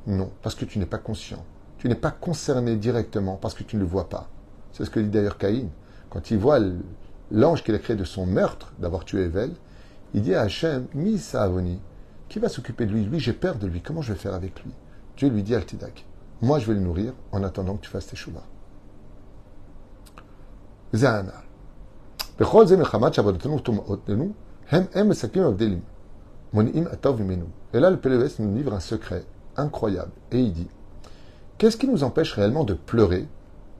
Non, 0.06 0.30
parce 0.42 0.54
que 0.54 0.64
tu 0.64 0.78
n'es 0.78 0.86
pas 0.86 0.98
conscient. 0.98 1.44
Tu 1.78 1.88
n'es 1.88 1.94
pas 1.94 2.10
concerné 2.10 2.76
directement 2.76 3.36
parce 3.36 3.54
que 3.54 3.62
tu 3.62 3.76
ne 3.76 3.82
le 3.82 3.86
vois 3.86 4.08
pas. 4.08 4.28
C'est 4.72 4.84
ce 4.84 4.90
que 4.90 5.00
dit 5.00 5.08
d'ailleurs 5.08 5.38
Caïn. 5.38 5.68
Quand 6.10 6.30
il 6.30 6.38
voit 6.38 6.58
l'ange 7.30 7.62
qu'il 7.62 7.74
a 7.74 7.78
créé 7.78 7.96
de 7.96 8.04
son 8.04 8.26
meurtre, 8.26 8.72
d'avoir 8.78 9.04
tué 9.04 9.24
Evel, 9.24 9.52
il 10.14 10.22
dit 10.22 10.34
à 10.34 10.42
Hachem, 10.42 10.86
Misa 10.94 11.42
Avoni, 11.42 11.80
qui 12.28 12.38
va 12.38 12.48
s'occuper 12.48 12.86
de 12.86 12.92
lui? 12.92 13.04
Lui, 13.04 13.20
j'ai 13.20 13.32
peur 13.32 13.56
de 13.56 13.66
lui. 13.66 13.80
Comment 13.80 14.02
je 14.02 14.12
vais 14.12 14.18
faire 14.18 14.34
avec 14.34 14.62
lui? 14.62 14.72
Dieu 15.16 15.28
lui 15.28 15.42
dit 15.42 15.54
Altidak, 15.54 16.06
moi 16.40 16.58
je 16.58 16.66
vais 16.66 16.74
le 16.74 16.80
nourrir 16.80 17.12
en 17.32 17.42
attendant 17.42 17.76
que 17.76 17.84
tu 17.84 17.90
fasses 17.90 18.06
tes 18.06 18.16
chouvas. 18.16 18.46
Et 27.74 27.80
là, 27.80 27.90
le 27.90 27.96
PLS 27.96 28.38
nous 28.38 28.54
livre 28.54 28.72
un 28.72 28.80
secret 28.80 29.24
incroyable. 29.56 30.12
Et 30.30 30.40
il 30.40 30.52
dit 30.52 30.68
Qu'est-ce 31.58 31.76
qui 31.76 31.88
nous 31.88 32.04
empêche 32.04 32.32
réellement 32.32 32.64
de 32.64 32.74
pleurer 32.74 33.26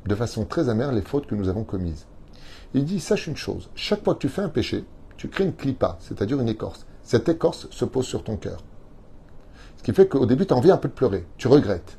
de 0.07 0.14
façon 0.14 0.45
très 0.45 0.69
amère 0.69 0.93
les 0.93 1.02
fautes 1.02 1.26
que 1.26 1.35
nous 1.35 1.49
avons 1.49 1.64
commises? 1.64 2.07
Il 2.75 2.84
dit 2.84 3.00
Sache 3.00 3.26
une 3.26 3.37
chose 3.37 3.70
chaque 3.75 4.04
fois 4.04 4.14
que 4.14 4.20
tu 4.20 4.28
fais 4.28 4.42
un 4.42 4.48
péché, 4.48 4.84
tu 5.16 5.28
crées 5.28 5.44
une 5.44 5.54
clipa, 5.54 5.96
c'est-à-dire 6.00 6.40
une 6.40 6.48
écorce. 6.48 6.87
Cette 7.02 7.28
écorce 7.28 7.68
se 7.70 7.84
pose 7.84 8.06
sur 8.06 8.22
ton 8.22 8.37
cœur. 8.37 8.62
Ce 9.78 9.82
qui 9.82 9.92
fait 9.92 10.08
qu'au 10.08 10.26
début, 10.26 10.46
tu 10.46 10.52
as 10.52 10.56
envie 10.56 10.70
un 10.70 10.76
peu 10.76 10.88
de 10.88 10.94
pleurer, 10.94 11.26
tu 11.38 11.48
regrettes. 11.48 11.98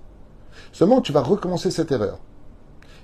Seulement, 0.72 1.02
tu 1.02 1.12
vas 1.12 1.22
recommencer 1.22 1.72
cette 1.72 1.92
erreur. 1.92 2.20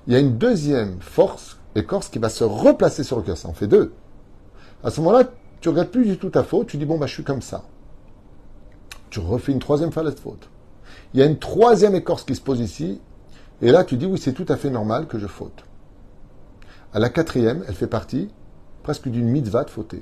Il 0.08 0.14
y 0.14 0.16
a 0.16 0.20
une 0.20 0.38
deuxième 0.38 1.00
force, 1.02 1.58
écorce, 1.76 2.10
qui 2.10 2.20
va 2.20 2.30
se 2.30 2.44
replacer 2.44 3.04
sur 3.04 3.18
le 3.18 3.24
cœur. 3.24 3.38
Ça 3.38 3.48
en 3.48 3.54
fait 3.54 3.68
deux. 3.68 3.94
À 4.84 4.92
ce 4.92 5.02
moment-là, 5.02 5.30
tu 5.62 5.70
regrettes 5.70 5.92
plus 5.92 6.06
du 6.06 6.18
tout 6.18 6.30
ta 6.30 6.44
faute, 6.44 6.68
tu 6.68 6.78
dis 6.78 6.86
bon 6.86 7.00
bah 7.00 7.08
je 7.08 7.14
suis 7.14 7.24
comme 7.24 7.42
ça. 7.42 7.64
Tu 9.10 9.20
refais 9.20 9.52
une 9.52 9.60
troisième 9.60 9.92
fois 9.92 10.04
la 10.04 10.12
faute. 10.12 10.50
Il 11.14 11.20
y 11.20 11.24
a 11.24 11.26
une 11.26 11.40
troisième 11.40 11.96
écorce 11.96 12.24
qui 12.24 12.36
se 12.36 12.42
pose 12.42 12.60
ici, 12.60 13.02
et 13.62 13.72
là 13.72 13.84
tu 13.84 13.98
dis 13.98 14.06
oui 14.06 14.20
c'est 14.20 14.34
tout 14.34 14.46
à 14.48 14.58
fait 14.58 14.70
normal 14.70 15.08
que 15.08 15.18
je 15.18 15.26
faute. 15.26 15.64
À 16.96 17.00
la 17.00 17.10
quatrième, 17.10 17.62
elle 17.68 17.76
fait 17.76 17.88
partie 17.88 18.30
presque 18.82 19.10
d'une 19.10 19.28
mitzvah 19.28 19.66
de 19.66 19.70
fauter. 19.70 20.02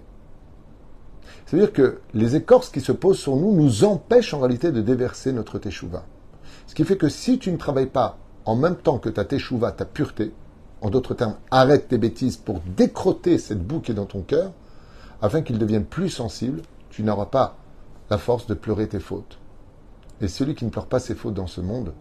C'est-à-dire 1.48 1.74
que 1.74 2.02
les 2.14 2.36
écorces 2.36 2.70
qui 2.70 2.82
se 2.82 2.92
posent 2.92 3.18
sur 3.18 3.36
nous 3.36 3.52
nous 3.52 3.84
empêchent 3.84 4.36
en 4.36 4.40
réalité 4.40 4.72
de 4.72 4.80
déverser 4.80 5.34
notre 5.34 5.58
teshuva. 5.58 6.06
Ce 6.68 6.76
qui 6.76 6.84
fait 6.84 6.98
que 6.98 7.10
si 7.10 7.40
tu 7.40 7.52
ne 7.52 7.58
travailles 7.58 7.88
pas 7.88 8.20
en 8.46 8.56
même 8.56 8.76
temps 8.76 9.00
que 9.00 9.10
ta 9.10 9.26
teshuva, 9.26 9.72
ta 9.72 9.86
pureté, 9.86 10.34
en 10.82 10.92
d'autres 10.92 11.16
termes, 11.16 11.38
arrête 11.50 11.88
tes 11.88 11.98
bêtises 11.98 12.38
pour 12.38 12.62
décroter 12.78 13.40
cette 13.40 13.66
boue 13.66 13.80
qui 13.80 13.90
est 13.90 13.96
dans 13.96 14.06
ton 14.06 14.22
cœur, 14.22 14.52
afin 15.20 15.42
qu'il 15.42 15.58
devienne 15.58 15.86
plus 15.86 16.10
sensible, 16.10 16.62
tu 16.92 17.02
n'auras 17.02 17.26
pas 17.26 17.58
la 18.12 18.20
force 18.20 18.46
de 18.46 18.54
pleurer 18.54 18.88
tes 18.88 19.00
fautes. 19.00 19.40
Et 20.22 20.28
celui 20.28 20.54
qui 20.54 20.66
ne 20.66 20.70
pleure 20.70 20.86
pas 20.86 21.00
ses 21.00 21.16
fautes 21.16 21.34
dans 21.34 21.48
ce 21.48 21.60
monde, 21.60 21.92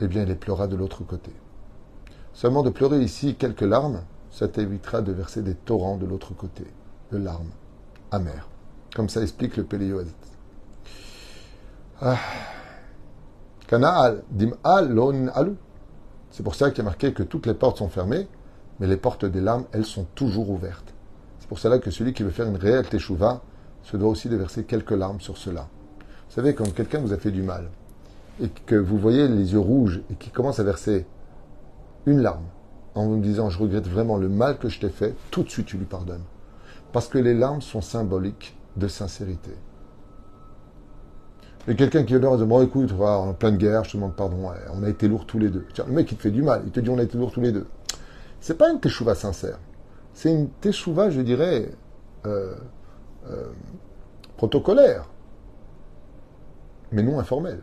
eh 0.00 0.08
bien, 0.08 0.22
il 0.22 0.28
les 0.28 0.34
pleurera 0.34 0.66
de 0.66 0.74
l'autre 0.74 1.04
côté. 1.04 1.30
Seulement 2.32 2.62
de 2.62 2.70
pleurer 2.70 3.00
ici 3.00 3.34
quelques 3.34 3.60
larmes, 3.62 4.02
ça 4.30 4.48
t'évitera 4.48 5.02
de 5.02 5.12
verser 5.12 5.42
des 5.42 5.54
torrents 5.54 5.96
de 5.96 6.06
l'autre 6.06 6.34
côté, 6.34 6.64
de 7.12 7.18
larmes 7.18 7.50
amères. 8.10 8.48
Comme 8.94 9.08
ça 9.08 9.22
explique 9.22 9.56
le 9.56 9.64
Péléoazit. 9.64 10.14
Ah. 12.00 12.18
C'est 16.30 16.42
pour 16.42 16.54
ça 16.54 16.70
qu'il 16.70 16.78
y 16.78 16.80
a 16.80 16.84
marqué 16.84 17.12
que 17.12 17.22
toutes 17.22 17.46
les 17.46 17.54
portes 17.54 17.78
sont 17.78 17.88
fermées, 17.88 18.26
mais 18.80 18.86
les 18.86 18.96
portes 18.96 19.24
des 19.24 19.40
larmes, 19.40 19.64
elles 19.72 19.84
sont 19.84 20.06
toujours 20.14 20.50
ouvertes 20.50 20.94
pour 21.50 21.58
cela 21.58 21.80
que 21.80 21.90
celui 21.90 22.12
qui 22.12 22.22
veut 22.22 22.30
faire 22.30 22.46
une 22.46 22.54
réelle 22.54 22.86
teshuva 22.86 23.42
se 23.82 23.96
doit 23.96 24.08
aussi 24.08 24.28
de 24.28 24.36
verser 24.36 24.62
quelques 24.62 24.92
larmes 24.92 25.20
sur 25.20 25.36
cela. 25.36 25.66
Vous 26.28 26.34
savez, 26.36 26.54
quand 26.54 26.72
quelqu'un 26.72 27.00
vous 27.00 27.12
a 27.12 27.16
fait 27.16 27.32
du 27.32 27.42
mal 27.42 27.70
et 28.40 28.48
que 28.66 28.76
vous 28.76 28.98
voyez 28.98 29.26
les 29.26 29.52
yeux 29.52 29.58
rouges 29.58 30.00
et 30.12 30.14
qui 30.14 30.30
commence 30.30 30.60
à 30.60 30.62
verser 30.62 31.06
une 32.06 32.20
larme 32.20 32.46
en 32.94 33.06
vous 33.06 33.18
disant 33.18 33.50
je 33.50 33.58
regrette 33.58 33.86
vraiment 33.86 34.16
le 34.16 34.28
mal 34.28 34.58
que 34.58 34.68
je 34.68 34.80
t'ai 34.80 34.88
fait, 34.88 35.14
tout 35.30 35.42
de 35.42 35.48
suite 35.48 35.66
tu 35.66 35.76
lui 35.76 35.86
pardonnes. 35.86 36.24
Parce 36.92 37.08
que 37.08 37.18
les 37.18 37.34
larmes 37.34 37.62
sont 37.62 37.80
symboliques 37.80 38.56
de 38.76 38.88
sincérité. 38.88 39.52
Mais 41.66 41.76
quelqu'un 41.76 42.04
qui 42.04 42.16
vient 42.16 42.36
dire 42.36 42.46
bon 42.46 42.62
écoute, 42.62 42.92
on 42.98 43.02
est 43.02 43.08
en 43.08 43.34
pleine 43.34 43.56
guerre, 43.56 43.84
je 43.84 43.92
te 43.92 43.96
demande 43.96 44.14
pardon, 44.14 44.50
on 44.72 44.82
a 44.82 44.88
été 44.88 45.08
lourds 45.08 45.26
tous 45.26 45.38
les 45.38 45.50
deux. 45.50 45.66
Tiens, 45.74 45.84
le 45.86 45.92
mec 45.92 46.10
il 46.10 46.16
te 46.16 46.22
fait 46.22 46.30
du 46.30 46.42
mal, 46.42 46.62
il 46.64 46.72
te 46.72 46.80
dit 46.80 46.88
on 46.88 46.98
a 46.98 47.02
été 47.02 47.18
lourds 47.18 47.32
tous 47.32 47.40
les 47.40 47.52
deux. 47.52 47.66
C'est 48.40 48.56
pas 48.56 48.70
une 48.70 48.80
teshuva 48.80 49.14
sincère. 49.14 49.58
C'est 50.14 50.32
une 50.32 50.48
teshuva, 50.48 51.10
je 51.10 51.20
dirais, 51.20 51.70
euh, 52.26 52.54
euh, 53.28 53.48
protocolaire, 54.36 55.08
mais 56.92 57.02
non 57.02 57.18
informelle. 57.18 57.62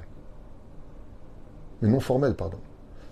Mais 1.81 1.89
non 1.89 1.99
formelle, 1.99 2.35
pardon. 2.35 2.59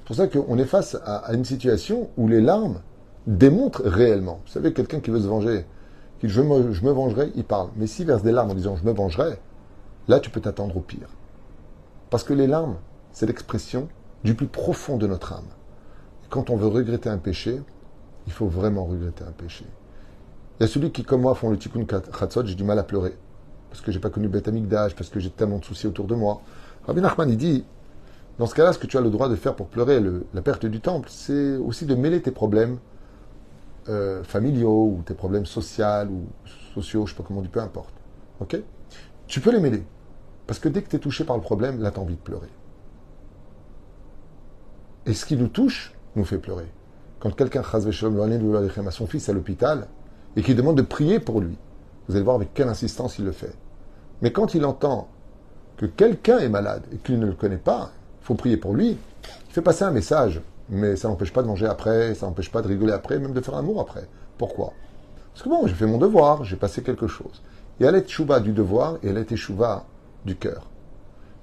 C'est 0.05 0.07
pour 0.09 0.15
ça 0.17 0.27
qu'on 0.27 0.59
est 0.59 0.65
face 0.65 0.95
à, 1.03 1.33
une 1.33 1.45
situation 1.45 2.11
où 2.15 2.27
les 2.27 2.39
larmes 2.39 2.81
démontrent 3.25 3.81
réellement. 3.83 4.39
Vous 4.45 4.51
savez, 4.51 4.71
quelqu'un 4.71 4.99
qui 4.99 5.09
veut 5.09 5.19
se 5.19 5.25
venger, 5.27 5.65
qui 6.19 6.29
je 6.29 6.41
me, 6.41 6.73
je 6.73 6.85
me 6.85 6.91
vengerai, 6.91 7.31
il 7.33 7.43
parle. 7.43 7.69
Mais 7.75 7.87
s'il 7.87 8.05
verse 8.05 8.21
des 8.21 8.31
larmes 8.31 8.51
en 8.51 8.53
disant 8.53 8.75
je 8.75 8.85
me 8.85 8.91
vengerai, 8.91 9.39
là 10.07 10.19
tu 10.19 10.29
peux 10.29 10.41
t'attendre 10.41 10.77
au 10.77 10.81
pire. 10.81 11.09
Parce 12.11 12.23
que 12.23 12.33
les 12.33 12.45
larmes, 12.45 12.75
c'est 13.13 13.25
l'expression 13.25 13.87
du 14.23 14.35
plus 14.35 14.45
profond 14.45 14.97
de 14.97 15.07
notre 15.07 15.33
âme. 15.33 15.47
Et 16.23 16.27
quand 16.29 16.51
on 16.51 16.55
veut 16.55 16.67
regretter 16.67 17.09
un 17.09 17.17
péché, 17.17 17.59
il 18.27 18.31
faut 18.31 18.47
vraiment 18.47 18.85
regretter 18.85 19.23
un 19.23 19.31
péché. 19.31 19.65
Il 20.59 20.63
y 20.63 20.65
a 20.65 20.67
celui 20.67 20.91
qui, 20.91 21.03
comme 21.03 21.21
moi, 21.21 21.33
font 21.33 21.49
le 21.49 21.57
tikkun 21.57 21.85
khatzot, 21.85 22.45
j'ai 22.45 22.53
du 22.53 22.63
mal 22.63 22.77
à 22.77 22.83
pleurer. 22.83 23.17
Parce 23.71 23.81
que 23.81 23.91
j'ai 23.91 23.99
pas 23.99 24.11
connu 24.11 24.27
Beth 24.27 24.47
Amikdash, 24.47 24.93
parce 24.95 25.09
que 25.09 25.19
j'ai 25.19 25.31
tellement 25.31 25.57
de 25.57 25.65
soucis 25.65 25.87
autour 25.87 26.05
de 26.05 26.13
moi. 26.13 26.41
Rabbi 26.85 27.01
Nachman, 27.01 27.27
il 27.27 27.37
dit, 27.37 27.65
dans 28.37 28.47
ce 28.47 28.55
cas-là, 28.55 28.73
ce 28.73 28.79
que 28.79 28.87
tu 28.87 28.97
as 28.97 29.01
le 29.01 29.09
droit 29.09 29.29
de 29.29 29.35
faire 29.35 29.55
pour 29.55 29.67
pleurer 29.67 30.01
la 30.33 30.41
perte 30.41 30.65
du 30.65 30.81
temple, 30.81 31.07
c'est 31.09 31.55
aussi 31.55 31.85
de 31.85 31.95
mêler 31.95 32.21
tes 32.21 32.31
problèmes 32.31 32.79
euh, 33.87 34.23
familiaux, 34.23 34.95
ou 34.97 35.03
tes 35.05 35.13
problèmes 35.13 35.45
sociaux, 35.45 36.09
ou 36.09 36.25
sociaux, 36.73 37.05
je 37.05 37.13
sais 37.13 37.17
pas 37.17 37.23
comment 37.25 37.39
on 37.39 37.43
dit, 37.43 37.49
peu 37.49 37.61
importe. 37.61 37.93
Ok? 38.41 38.57
Tu 39.27 39.39
peux 39.39 39.51
les 39.51 39.59
mêler. 39.59 39.83
Parce 40.47 40.59
que 40.59 40.69
dès 40.69 40.81
que 40.81 40.89
tu 40.89 40.97
es 40.97 40.99
touché 40.99 41.23
par 41.23 41.37
le 41.37 41.41
problème, 41.41 41.81
là, 41.81 41.91
tu 41.91 41.99
as 41.99 42.01
envie 42.01 42.15
de 42.15 42.19
pleurer. 42.19 42.49
Et 45.05 45.13
ce 45.13 45.25
qui 45.25 45.37
nous 45.37 45.47
touche 45.47 45.93
nous 46.15 46.25
fait 46.25 46.37
pleurer. 46.37 46.67
Quand 47.19 47.31
quelqu'un 47.31 47.61
à 47.61 48.91
son 48.91 49.07
fils 49.07 49.29
à 49.29 49.33
l'hôpital 49.33 49.87
et 50.35 50.41
qu'il 50.41 50.55
demande 50.55 50.77
de 50.77 50.81
prier 50.81 51.19
pour 51.19 51.41
lui, 51.41 51.57
vous 52.07 52.15
allez 52.15 52.23
voir 52.23 52.35
avec 52.35 52.53
quelle 52.53 52.67
insistance 52.67 53.17
il 53.17 53.25
le 53.25 53.31
fait. 53.31 53.53
Mais 54.21 54.31
quand 54.31 54.53
il 54.53 54.65
entend 54.65 55.07
que 55.77 55.85
quelqu'un 55.85 56.39
est 56.39 56.49
malade 56.49 56.83
et 56.91 56.97
qu'il 56.97 57.19
ne 57.19 57.25
le 57.25 57.33
connaît 57.33 57.57
pas, 57.57 57.91
faut 58.25 58.35
prier 58.35 58.57
pour 58.57 58.73
lui, 58.73 58.97
il 59.47 59.53
fait 59.53 59.61
passer 59.61 59.83
un 59.83 59.91
message. 59.91 60.41
Mais 60.67 60.95
ça 60.95 61.07
n'empêche 61.07 61.31
pas 61.31 61.43
de 61.43 61.47
manger 61.47 61.67
après, 61.67 62.15
ça 62.15 62.25
n'empêche 62.25 62.51
pas 62.51 62.63
de 62.63 62.67
rigoler 62.67 62.91
après, 62.91 63.19
même 63.19 63.33
de 63.33 63.41
faire 63.41 63.55
un 63.55 63.61
mot 63.61 63.79
après. 63.79 64.07
Pourquoi? 64.37 64.73
Parce 65.31 65.43
que 65.43 65.49
bon, 65.49 65.67
j'ai 65.67 65.75
fait 65.75 65.85
mon 65.85 65.99
devoir, 65.99 66.43
j'ai 66.43 66.55
passé 66.55 66.81
quelque 66.81 67.07
chose. 67.07 67.43
Et 67.79 67.83
elle 67.83 67.95
est 67.95 68.09
chouva 68.09 68.39
du 68.39 68.51
devoir 68.51 68.97
et 69.03 69.09
elle 69.09 69.17
est 69.17 69.31
du 70.25 70.35
cœur. 70.35 70.67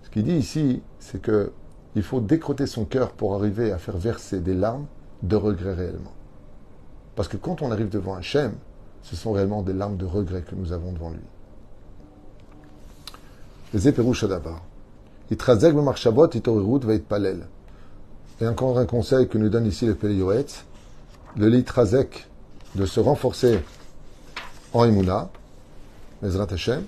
Ce 0.03 0.11
qu'il 0.11 0.25
dit 0.25 0.35
ici, 0.35 0.83
c'est 0.99 1.23
que 1.23 1.53
il 1.95 2.03
faut 2.03 2.21
décroter 2.21 2.66
son 2.66 2.85
cœur 2.85 3.12
pour 3.12 3.35
arriver 3.35 3.71
à 3.71 3.79
faire 3.79 3.97
verser 3.97 4.40
des 4.40 4.55
larmes 4.55 4.87
de 5.23 5.37
regret 5.37 5.75
réellement. 5.75 6.14
Parce 7.14 7.29
que 7.29 7.37
quand 7.37 7.62
on 7.62 7.71
arrive 7.71 7.90
devant 7.90 8.14
Hachem, 8.14 8.55
ce 9.03 9.14
sont 9.14 9.33
réellement 9.33 9.62
des 9.62 9.75
larmes 9.75 9.99
de 9.99 10.07
regret 10.07 10.42
que 10.42 10.55
nous 10.55 10.73
avons 10.73 10.92
devant 10.92 11.11
lui. 11.11 11.21
Les 13.75 13.88
éperouches 13.88 14.25
d'abord. 14.25 14.62
Itrazek 15.33 15.75
marchabot 15.75 16.29
itorerut 16.35 16.81
va 16.85 16.92
être 16.92 17.09
palel. 17.09 17.47
Et 18.42 18.47
encore 18.47 18.79
un 18.79 18.85
conseil 18.85 19.29
que 19.29 19.38
nous 19.38 19.49
donne 19.49 19.64
ici 19.64 19.87
le 19.87 19.95
Pélé 19.95 20.23
le 21.37 21.49
litrazek 21.49 22.29
de 22.75 22.85
se 22.85 23.01
renforcer 23.01 23.59
en 24.75 24.85
Emouna, 24.85 25.31
Ezrat 26.23 26.49
Hashem, 26.51 26.83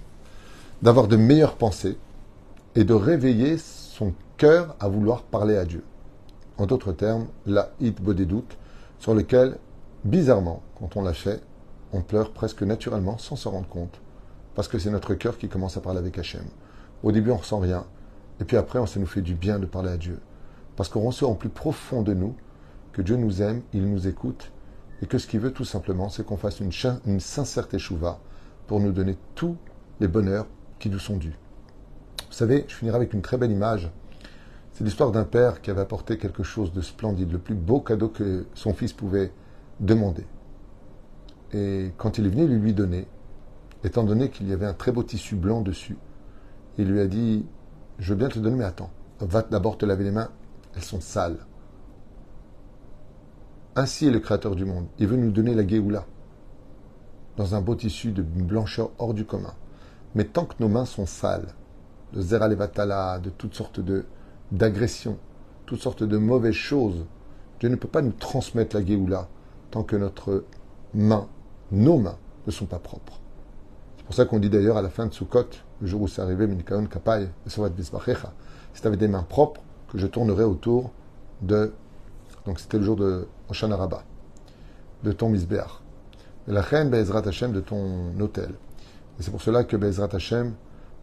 d'avoir 0.83 1.09
de 1.09 1.17
meilleures 1.17 1.57
pensées 1.57 1.97
et 2.75 2.85
de 2.85 2.93
réveiller 2.93 3.57
son 3.57 4.13
cœur 4.37 4.77
à 4.79 4.89
vouloir 4.89 5.23
parler 5.23 5.57
à 5.57 5.65
Dieu 5.65 5.83
en 6.59 6.67
d'autres 6.67 6.93
termes, 6.93 7.27
la 7.47 7.71
hit 7.81 8.03
doutes, 8.03 8.59
sur 8.99 9.15
lequel, 9.15 9.57
bizarrement, 10.05 10.63
quand 10.79 10.97
on 10.97 11.03
l'a 11.03 11.15
fait, 11.15 11.41
on 11.95 12.03
pleure 12.03 12.31
presque 12.31 12.63
naturellement 12.63 13.17
sans 13.17 13.37
s'en 13.37 13.53
rendre 13.53 13.69
compte, 13.69 14.01
parce 14.55 14.69
que 14.69 14.79
c'est 14.79 14.91
notre 14.91 15.15
cœur 15.15 15.39
qui 15.39 15.49
commence 15.49 15.79
à 15.79 15.81
parler 15.81 15.99
avec 15.99 16.19
Hachem. 16.19 16.45
Au 17.03 17.11
début, 17.11 17.31
on 17.31 17.39
ressent 17.39 17.59
rien, 17.59 17.85
et 18.41 18.45
puis 18.45 18.57
après, 18.57 18.85
ça 18.87 19.01
nous 19.01 19.07
fait 19.07 19.23
du 19.23 19.35
bien 19.35 19.59
de 19.59 19.67
parler 19.67 19.91
à 19.91 19.97
Dieu, 19.97 20.21
parce 20.77 20.89
qu'on 20.89 21.01
ressent 21.01 21.31
en 21.31 21.35
plus 21.35 21.49
profond 21.49 22.03
de 22.03 22.15
nous 22.15 22.35
que 22.93 23.03
Dieu 23.03 23.17
nous 23.17 23.43
aime, 23.43 23.63
il 23.73 23.89
nous 23.89 24.07
écoute, 24.07 24.53
et 25.03 25.07
que 25.07 25.19
ce 25.19 25.27
qu'il 25.27 25.41
veut 25.41 25.53
tout 25.53 25.65
simplement, 25.65 26.09
c'est 26.09 26.25
qu'on 26.25 26.37
fasse 26.37 26.61
une, 26.61 26.73
sincère 27.21 27.69
teshuva 27.69 28.21
pour 28.67 28.81
nous 28.81 28.93
donner 28.93 29.17
tous 29.35 29.57
les 30.01 30.09
bonheurs 30.09 30.47
qui 30.79 30.91
nous 30.91 30.99
sont 30.99 31.17
dus. 31.17 31.37
Vous 32.29 32.33
savez, 32.33 32.65
je 32.69 32.75
finirai 32.75 32.97
avec 32.97 33.13
une 33.13 33.23
très 33.23 33.37
belle 33.37 33.53
image 33.53 33.91
c'est 34.75 34.83
l'histoire 34.83 35.13
d'un 35.13 35.25
père 35.25 35.63
qui 35.63 35.71
avait 35.71 35.83
apporté 35.83 36.19
quelque 36.19 36.43
chose 36.43 36.73
de 36.73 36.81
splendide, 36.81 37.31
le 37.31 37.39
plus 37.39 37.55
beau 37.55 37.79
cadeau 37.79 38.09
que 38.09 38.45
son 38.55 38.75
fils 38.75 38.93
pouvait 38.93 39.31
demander. 39.79 40.27
Et 41.53 41.93
quand 41.97 42.19
il 42.19 42.27
est 42.27 42.29
venu 42.29 42.59
lui 42.59 42.75
donner, 42.75 43.07
étant 43.85 44.03
donné 44.03 44.31
qu'il 44.31 44.49
y 44.49 44.53
avait 44.53 44.67
un 44.67 44.75
très 44.75 44.91
beau 44.91 45.05
tissu 45.05 45.37
blanc 45.37 45.61
dessus, 45.61 45.97
il 46.77 46.89
lui 46.89 46.99
a 46.99 47.07
dit 47.07 47.47
Je 47.99 48.13
veux 48.13 48.19
bien 48.19 48.29
te 48.29 48.39
donner, 48.39 48.57
mais 48.57 48.65
attends, 48.65 48.91
va 49.21 49.43
d'abord 49.43 49.79
te 49.79 49.87
laver 49.87 50.05
les 50.05 50.11
mains, 50.11 50.31
elles 50.75 50.83
sont 50.83 51.01
sales. 51.01 51.39
Ainsi 53.77 54.07
est 54.07 54.11
le 54.11 54.21
Créateur 54.21 54.55
du 54.55 54.65
monde. 54.65 54.87
Il 54.99 55.07
veut 55.07 55.17
nous 55.17 55.31
donner 55.31 55.55
la 55.55 55.67
Géoula, 55.67 56.05
dans 57.37 57.55
un 57.55 57.61
beau 57.61 57.75
tissu 57.75 58.13
de 58.13 58.23
blancheur 58.23 58.91
hors 58.99 59.15
du 59.15 59.25
commun. 59.25 59.55
Mais 60.15 60.25
tant 60.25 60.45
que 60.45 60.55
nos 60.61 60.69
mains 60.69 60.85
sont 60.85 61.07
sales, 61.07 61.55
de 62.13 62.21
Zeralevatala, 62.21 63.19
de 63.19 63.31
toutes 63.31 63.55
sortes 63.55 63.81
de, 63.81 64.05
d'agression, 64.53 65.19
toutes 65.67 65.81
sortes 65.81 66.05
de 66.05 66.17
mauvaises 66.17 66.55
choses. 66.55 67.05
Dieu 67.59 67.69
ne 67.69 67.77
peut 67.77 67.89
pas 67.89 68.03
nous 68.03 68.13
transmettre 68.13 68.77
la 68.77 68.85
Géoula 68.85 69.29
tant 69.71 69.83
que 69.83 69.97
notre 69.97 70.45
main, 70.93 71.29
nos 71.73 71.99
mains, 71.99 72.19
ne 72.47 72.53
sont 72.53 72.67
pas 72.67 72.79
propres. 72.79 73.21
C'est 73.97 74.05
pour 74.05 74.15
ça 74.15 74.25
qu'on 74.25 74.39
dit 74.39 74.51
d'ailleurs 74.51 74.77
à 74.77 74.83
la 74.83 74.91
fin 74.91 75.07
de 75.07 75.13
Sukkot, 75.13 75.49
le 75.81 75.87
jour 75.87 76.03
où 76.03 76.09
c'est 76.09 76.23
arrivé, 76.23 76.49
tu 78.81 78.87
avais 78.87 78.97
des 78.97 79.09
mains 79.09 79.23
propres, 79.23 79.61
que 79.91 79.99
je 79.99 80.07
tournerai 80.07 80.45
autour 80.45 80.91
de. 81.43 81.73
Donc 82.47 82.61
c'était 82.61 82.79
le 82.79 82.85
jour 82.85 82.97
de 82.97 83.27
Oshana 83.49 83.77
Rabbah, 83.77 84.05
de 85.03 85.13
ton 85.13 85.29
Misbeach. 85.29 85.81
La 86.47 86.61
reine 86.61 86.91
Be'ezrat 86.91 87.27
Hashem 87.27 87.53
de 87.53 87.61
ton 87.61 88.19
hôtel. 88.21 88.51
Et 89.19 89.23
c'est 89.23 89.31
pour 89.31 89.41
cela 89.41 89.65
que 89.65 89.77
Be'ezrat 89.77 90.09
Hashem, 90.13 90.55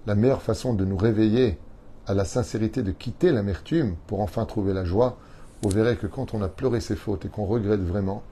la 0.05 0.15
meilleure 0.15 0.41
façon 0.41 0.73
de 0.73 0.85
nous 0.85 0.97
réveiller 0.97 1.57
à 2.05 2.13
la 2.13 2.25
sincérité 2.25 2.83
de 2.83 2.91
quitter 2.91 3.31
l'amertume 3.31 3.95
pour 4.07 4.21
enfin 4.21 4.45
trouver 4.45 4.73
la 4.73 4.83
joie, 4.83 5.17
vous 5.61 5.69
verrez 5.69 5.95
que 5.95 6.07
quand 6.07 6.33
on 6.33 6.41
a 6.41 6.47
pleuré 6.47 6.81
ses 6.81 6.95
fautes 6.95 7.25
et 7.25 7.29
qu'on 7.29 7.45
regrette 7.45 7.81
vraiment, 7.81 8.23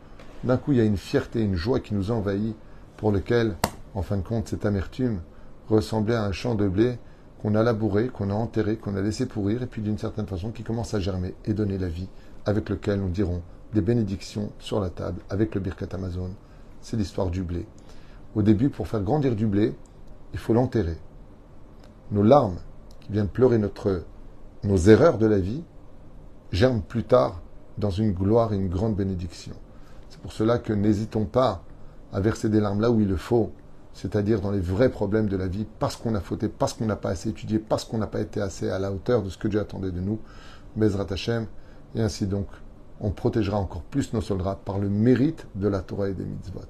d'un 0.43 0.58
coup 0.58 0.71
il 0.71 0.78
y 0.78 0.82
a 0.82 0.86
une 0.86 0.97
fierté, 0.97 1.41
une 1.41 1.56
joie 1.56 1.80
qui 1.80 1.93
nous 1.93 2.12
envahit, 2.12 2.56
pour 2.97 3.12
lequel, 3.12 3.56
en 3.95 4.02
fin 4.02 4.17
de 4.17 4.21
compte, 4.21 4.49
cette 4.49 4.65
amertume 4.65 5.21
ressemblait 5.69 6.15
à 6.15 6.23
un 6.23 6.32
champ 6.32 6.55
de 6.55 6.67
blé 6.67 6.97
qu'on 7.41 7.55
a 7.55 7.63
labouré, 7.63 8.10
qu'on 8.10 8.29
a 8.29 8.34
enterré, 8.34 8.77
qu'on 8.77 8.95
a 8.95 9.01
laissé 9.01 9.25
pourrir, 9.25 9.63
et 9.63 9.67
puis 9.67 9.82
d'une 9.82 9.97
certaine 9.97 10.27
façon 10.27 10.51
qui 10.51 10.63
commence 10.63 10.93
à 10.93 10.99
germer 10.99 11.36
et 11.45 11.53
donner 11.53 11.77
la 11.77 11.88
vie, 11.88 12.10
avec 12.45 12.69
lequel 12.69 12.99
nous 12.99 13.10
dirons 13.10 13.41
des 13.73 13.82
bénédictions 13.82 14.51
sur 14.60 14.79
la 14.79 14.89
table, 14.89 15.21
avec 15.29 15.55
le 15.55 15.62
Birkat 15.62 15.88
Amazon. 15.93 16.32
C'est 16.82 16.97
l'histoire 16.97 17.29
du 17.29 17.43
blé. 17.43 17.65
Au 18.36 18.41
début, 18.41 18.69
pour 18.69 18.88
faire 18.88 19.01
grandir 19.01 19.36
du 19.36 19.47
blé, 19.47 19.73
il 20.34 20.39
faut 20.39 20.53
l'enterrer. 20.53 20.97
Nos 22.12 22.23
larmes 22.23 22.58
qui 23.01 23.12
viennent 23.12 23.27
pleurer 23.27 23.58
notre, 23.58 24.03
nos 24.63 24.77
erreurs 24.77 25.17
de 25.17 25.25
la 25.25 25.39
vie 25.39 25.63
germent 26.51 26.82
plus 26.82 27.03
tard 27.03 27.41
dans 27.77 27.89
une 27.89 28.12
gloire 28.12 28.53
et 28.53 28.58
une 28.58 28.69
grande 28.69 28.95
bénédiction. 28.95 29.53
C'est 30.10 30.19
pour 30.19 30.34
cela 30.34 30.58
que 30.58 30.73
n'hésitons 30.73 31.25
pas 31.25 31.63
à 32.12 32.19
verser 32.19 32.49
des 32.49 32.60
larmes 32.60 32.82
là 32.82 32.91
où 32.91 32.99
il 32.99 33.08
le 33.08 33.17
faut, 33.17 33.51
c'est-à-dire 33.93 34.41
dans 34.41 34.52
les 34.52 34.60
vrais 34.60 34.89
problèmes 34.89 35.28
de 35.28 35.38
la 35.38 35.47
vie, 35.47 35.65
parce 35.80 35.95
qu'on 35.95 36.15
a 36.15 36.21
fauté, 36.21 36.47
parce 36.47 36.73
qu'on 36.73 36.86
n'a 36.86 36.95
pas 36.95 37.10
assez 37.10 37.30
étudié, 37.30 37.60
parce 37.60 37.84
qu'on 37.84 37.97
n'a 37.97 38.08
pas 38.08 38.21
été 38.21 38.41
assez 38.41 38.69
à 38.69 38.80
la 38.80 38.91
hauteur 38.91 39.23
de 39.23 39.30
ce 39.30 39.38
que 39.38 39.47
Dieu 39.47 39.60
attendait 39.60 39.91
de 39.91 39.99
nous, 39.99 40.19
Bezrat 40.75 41.08
Hashem, 41.10 41.47
et 41.95 42.02
ainsi 42.02 42.28
donc, 42.28 42.47
on 43.02 43.12
protégera 43.12 43.58
encore 43.58 43.82
plus 43.82 44.13
nos 44.13 44.21
soldats 44.21 44.60
par 44.63 44.78
le 44.78 44.89
mérite 44.89 45.47
de 45.56 45.67
la 45.67 45.80
Torah 45.80 46.10
et 46.10 46.13
des 46.13 46.25
mitzvot. 46.25 46.62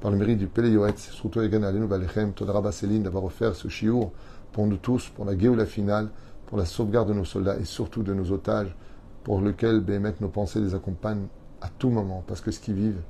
Par 0.00 0.10
le 0.10 0.16
mérite 0.16 0.38
du 0.38 0.46
Pele 0.48 0.68
Yoetz, 0.68 1.10
surtout 1.12 1.40
Egan 1.42 1.62
Alenu 1.62 1.86
Balechem, 1.86 2.32
Todaraba 2.32 2.72
Céline 2.72 3.04
d'avoir 3.04 3.24
offert 3.24 3.54
ce 3.54 3.68
chiour 3.68 4.12
pour 4.52 4.66
nous 4.66 4.76
tous, 4.76 5.08
pour 5.10 5.24
la 5.24 5.34
la 5.34 5.66
finale, 5.66 6.08
pour 6.46 6.58
la 6.58 6.64
sauvegarde 6.64 7.08
de 7.08 7.14
nos 7.14 7.24
soldats 7.24 7.56
et 7.56 7.64
surtout 7.64 8.02
de 8.02 8.12
nos 8.12 8.32
otages, 8.32 8.74
pour 9.22 9.40
lequel 9.40 9.80
Béhémet 9.80 10.14
nos 10.20 10.28
pensées 10.28 10.60
les 10.60 10.74
accompagnent 10.74 11.26
à 11.60 11.68
tout 11.68 11.90
moment, 11.90 12.24
parce 12.26 12.40
que 12.40 12.50
ce 12.50 12.58
qu'ils 12.58 12.74
vivent, 12.74 13.00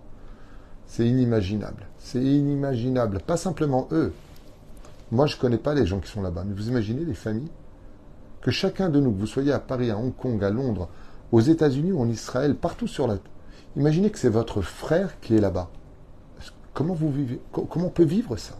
c'est 0.92 1.08
inimaginable. 1.08 1.86
C'est 1.98 2.22
inimaginable. 2.22 3.20
Pas 3.20 3.38
simplement 3.38 3.88
eux. 3.92 4.12
Moi, 5.10 5.24
je 5.24 5.36
ne 5.36 5.40
connais 5.40 5.56
pas 5.56 5.72
les 5.72 5.86
gens 5.86 6.00
qui 6.00 6.10
sont 6.10 6.20
là-bas, 6.20 6.44
mais 6.46 6.52
vous 6.52 6.68
imaginez 6.68 7.02
les 7.02 7.14
familles 7.14 7.48
Que 8.42 8.50
chacun 8.50 8.90
de 8.90 9.00
nous, 9.00 9.10
que 9.10 9.18
vous 9.18 9.26
soyez 9.26 9.52
à 9.52 9.58
Paris, 9.58 9.90
à 9.90 9.96
Hong 9.96 10.14
Kong, 10.14 10.44
à 10.44 10.50
Londres, 10.50 10.90
aux 11.32 11.40
États-Unis 11.40 11.92
ou 11.92 12.00
en 12.02 12.10
Israël, 12.10 12.54
partout 12.56 12.88
sur 12.88 13.06
la... 13.06 13.16
Imaginez 13.74 14.10
que 14.10 14.18
c'est 14.18 14.28
votre 14.28 14.60
frère 14.60 15.18
qui 15.20 15.34
est 15.34 15.40
là-bas. 15.40 15.70
Comment 16.74 16.92
vous 16.92 17.10
vivez 17.10 17.40
Comment 17.52 17.86
on 17.86 17.88
peut 17.88 18.04
vivre 18.04 18.36
ça? 18.36 18.58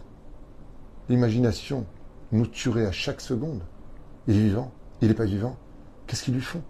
L'imagination 1.09 1.85
nous 2.31 2.47
tuerait 2.47 2.87
à 2.87 2.91
chaque 2.91 3.21
seconde. 3.21 3.61
Il 4.27 4.37
est 4.37 4.39
vivant 4.39 4.71
Il 5.03 5.09
n'est 5.09 5.13
pas 5.13 5.25
vivant 5.25 5.55
Qu'est-ce 6.07 6.23
qu'ils 6.23 6.33
lui 6.33 6.41
font? 6.41 6.63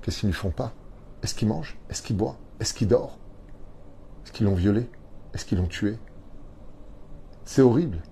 Qu'est-ce 0.00 0.20
qu'ils 0.20 0.30
ne 0.30 0.32
lui 0.32 0.40
font 0.40 0.48
pas? 0.50 0.72
Est-ce 1.22 1.34
qu'il 1.34 1.48
mange 1.48 1.76
Est-ce 1.90 2.00
qu'il 2.00 2.16
boit 2.16 2.38
Est-ce 2.58 2.72
qu'il 2.72 2.88
dort 2.88 3.18
Est-ce 4.28 4.36
qu'ils 4.36 4.46
l'ont 4.46 4.54
violé? 4.54 4.86
Est-ce 5.32 5.46
qu'ils 5.46 5.56
l'ont 5.56 5.68
tué? 5.68 5.96
C'est 7.46 7.62
horrible. 7.62 8.02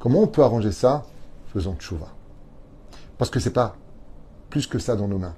Comment 0.00 0.22
on 0.22 0.26
peut 0.26 0.42
arranger 0.42 0.72
ça 0.72 1.06
Faisons 1.52 1.76
tchouva? 1.76 2.08
Parce 3.16 3.30
que 3.30 3.38
c'est 3.38 3.52
pas 3.52 3.76
plus 4.50 4.66
que 4.66 4.80
ça 4.80 4.96
dans 4.96 5.06
nos 5.06 5.18
mains. 5.18 5.36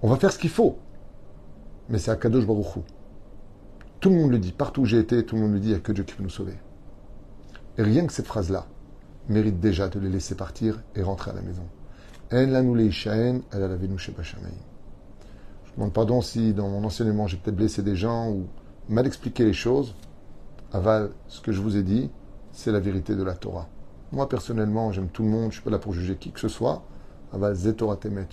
On 0.00 0.08
va 0.08 0.16
faire 0.16 0.32
ce 0.32 0.38
qu'il 0.38 0.48
faut. 0.48 0.78
Mais 1.90 1.98
c'est 1.98 2.10
à 2.10 2.16
Kadosh 2.16 2.46
Baruchou. 2.46 2.84
Tout 4.00 4.08
le 4.08 4.16
monde 4.16 4.30
le 4.30 4.38
dit. 4.38 4.52
Partout 4.52 4.80
où 4.80 4.86
j'ai 4.86 4.98
été, 4.98 5.26
tout 5.26 5.36
le 5.36 5.42
monde 5.42 5.52
me 5.52 5.60
dit 5.60 5.68
il 5.68 5.72
n'y 5.72 5.76
a 5.76 5.80
que 5.80 5.92
Dieu 5.92 6.04
qui 6.04 6.14
peut 6.14 6.22
nous 6.22 6.30
sauver. 6.30 6.56
Et 7.76 7.82
rien 7.82 8.06
que 8.06 8.14
cette 8.14 8.28
phrase-là 8.28 8.64
mérite 9.28 9.60
déjà 9.60 9.88
de 9.88 10.00
les 10.00 10.08
laisser 10.08 10.36
partir 10.36 10.82
et 10.94 11.02
rentrer 11.02 11.32
à 11.32 11.34
la 11.34 11.42
maison. 11.42 11.66
Elle 12.30 12.52
la 12.52 12.60
elle 12.60 13.62
a 13.62 13.76
Je 13.78 14.10
demande 15.80 15.94
pardon 15.94 16.20
si 16.20 16.52
dans 16.52 16.68
mon 16.68 16.84
enseignement 16.84 17.26
j'ai 17.26 17.38
peut-être 17.38 17.56
blessé 17.56 17.82
des 17.82 17.96
gens 17.96 18.28
ou 18.28 18.46
mal 18.90 19.06
expliqué 19.06 19.46
les 19.46 19.54
choses. 19.54 19.94
Aval, 20.74 21.10
ce 21.26 21.40
que 21.40 21.52
je 21.52 21.60
vous 21.62 21.78
ai 21.78 21.82
dit, 21.82 22.10
c'est 22.52 22.70
la 22.70 22.80
vérité 22.80 23.16
de 23.16 23.22
la 23.22 23.32
Torah. 23.32 23.66
Moi 24.12 24.28
personnellement, 24.28 24.92
j'aime 24.92 25.08
tout 25.08 25.22
le 25.22 25.30
monde, 25.30 25.52
je 25.52 25.54
suis 25.54 25.64
pas 25.64 25.70
là 25.70 25.78
pour 25.78 25.94
juger 25.94 26.16
qui 26.16 26.32
que 26.32 26.40
ce 26.40 26.48
soit. 26.48 26.82
Aval 27.32 27.54
Zetorah 27.54 27.96
Temet, 27.96 28.28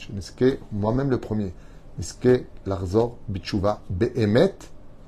moi-même 0.73 1.10
le 1.10 1.19
premier. 1.19 1.53
Neske 1.97 2.45
Larzor 2.65 3.15
Bichuva 3.29 3.79
Behemet 3.89 4.55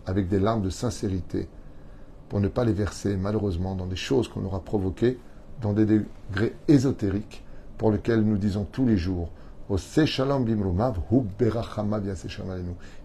avec 0.06 0.30
des 0.30 0.40
larmes 0.40 0.62
de 0.62 0.70
sincérité, 0.70 1.50
pour 2.30 2.40
ne 2.40 2.48
pas 2.48 2.64
les 2.64 2.74
verser 2.74 3.18
malheureusement 3.18 3.76
dans 3.76 3.86
des 3.86 3.98
choses 3.98 4.30
qu'on 4.30 4.46
aura 4.46 4.62
provoquées, 4.62 5.20
dans 5.62 5.74
des 5.74 5.86
degrés 5.86 6.56
ésotériques, 6.70 7.44
pour 7.78 7.92
lesquels 7.92 8.22
nous 8.22 8.38
disons 8.38 8.66
tous 8.72 8.86
les 8.86 8.98
jours, 8.98 9.30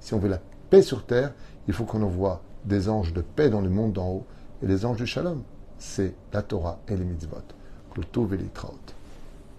si 0.01 0.15
on 0.15 0.19
veut 0.19 0.29
la 0.29 0.41
paix 0.71 0.83
sur 0.83 1.05
terre, 1.05 1.33
il 1.69 1.75
faut 1.75 1.85
qu'on 1.85 2.03
envoie 2.03 2.41
des 2.65 2.89
anges 2.89 3.13
de 3.13 3.21
paix 3.21 3.51
dans 3.51 3.61
le 3.61 3.69
monde 3.69 3.93
d'en 3.93 4.09
haut. 4.09 4.27
Et 4.63 4.67
les 4.67 4.87
anges 4.87 4.97
du 4.97 5.07
shalom, 5.07 5.43
c'est 5.79 6.15
la 6.33 6.43
Torah 6.43 6.79
et 6.89 6.97
les 6.97 7.05
mitzvot. 7.05 7.37
Le 7.97 8.03
et 8.35 8.39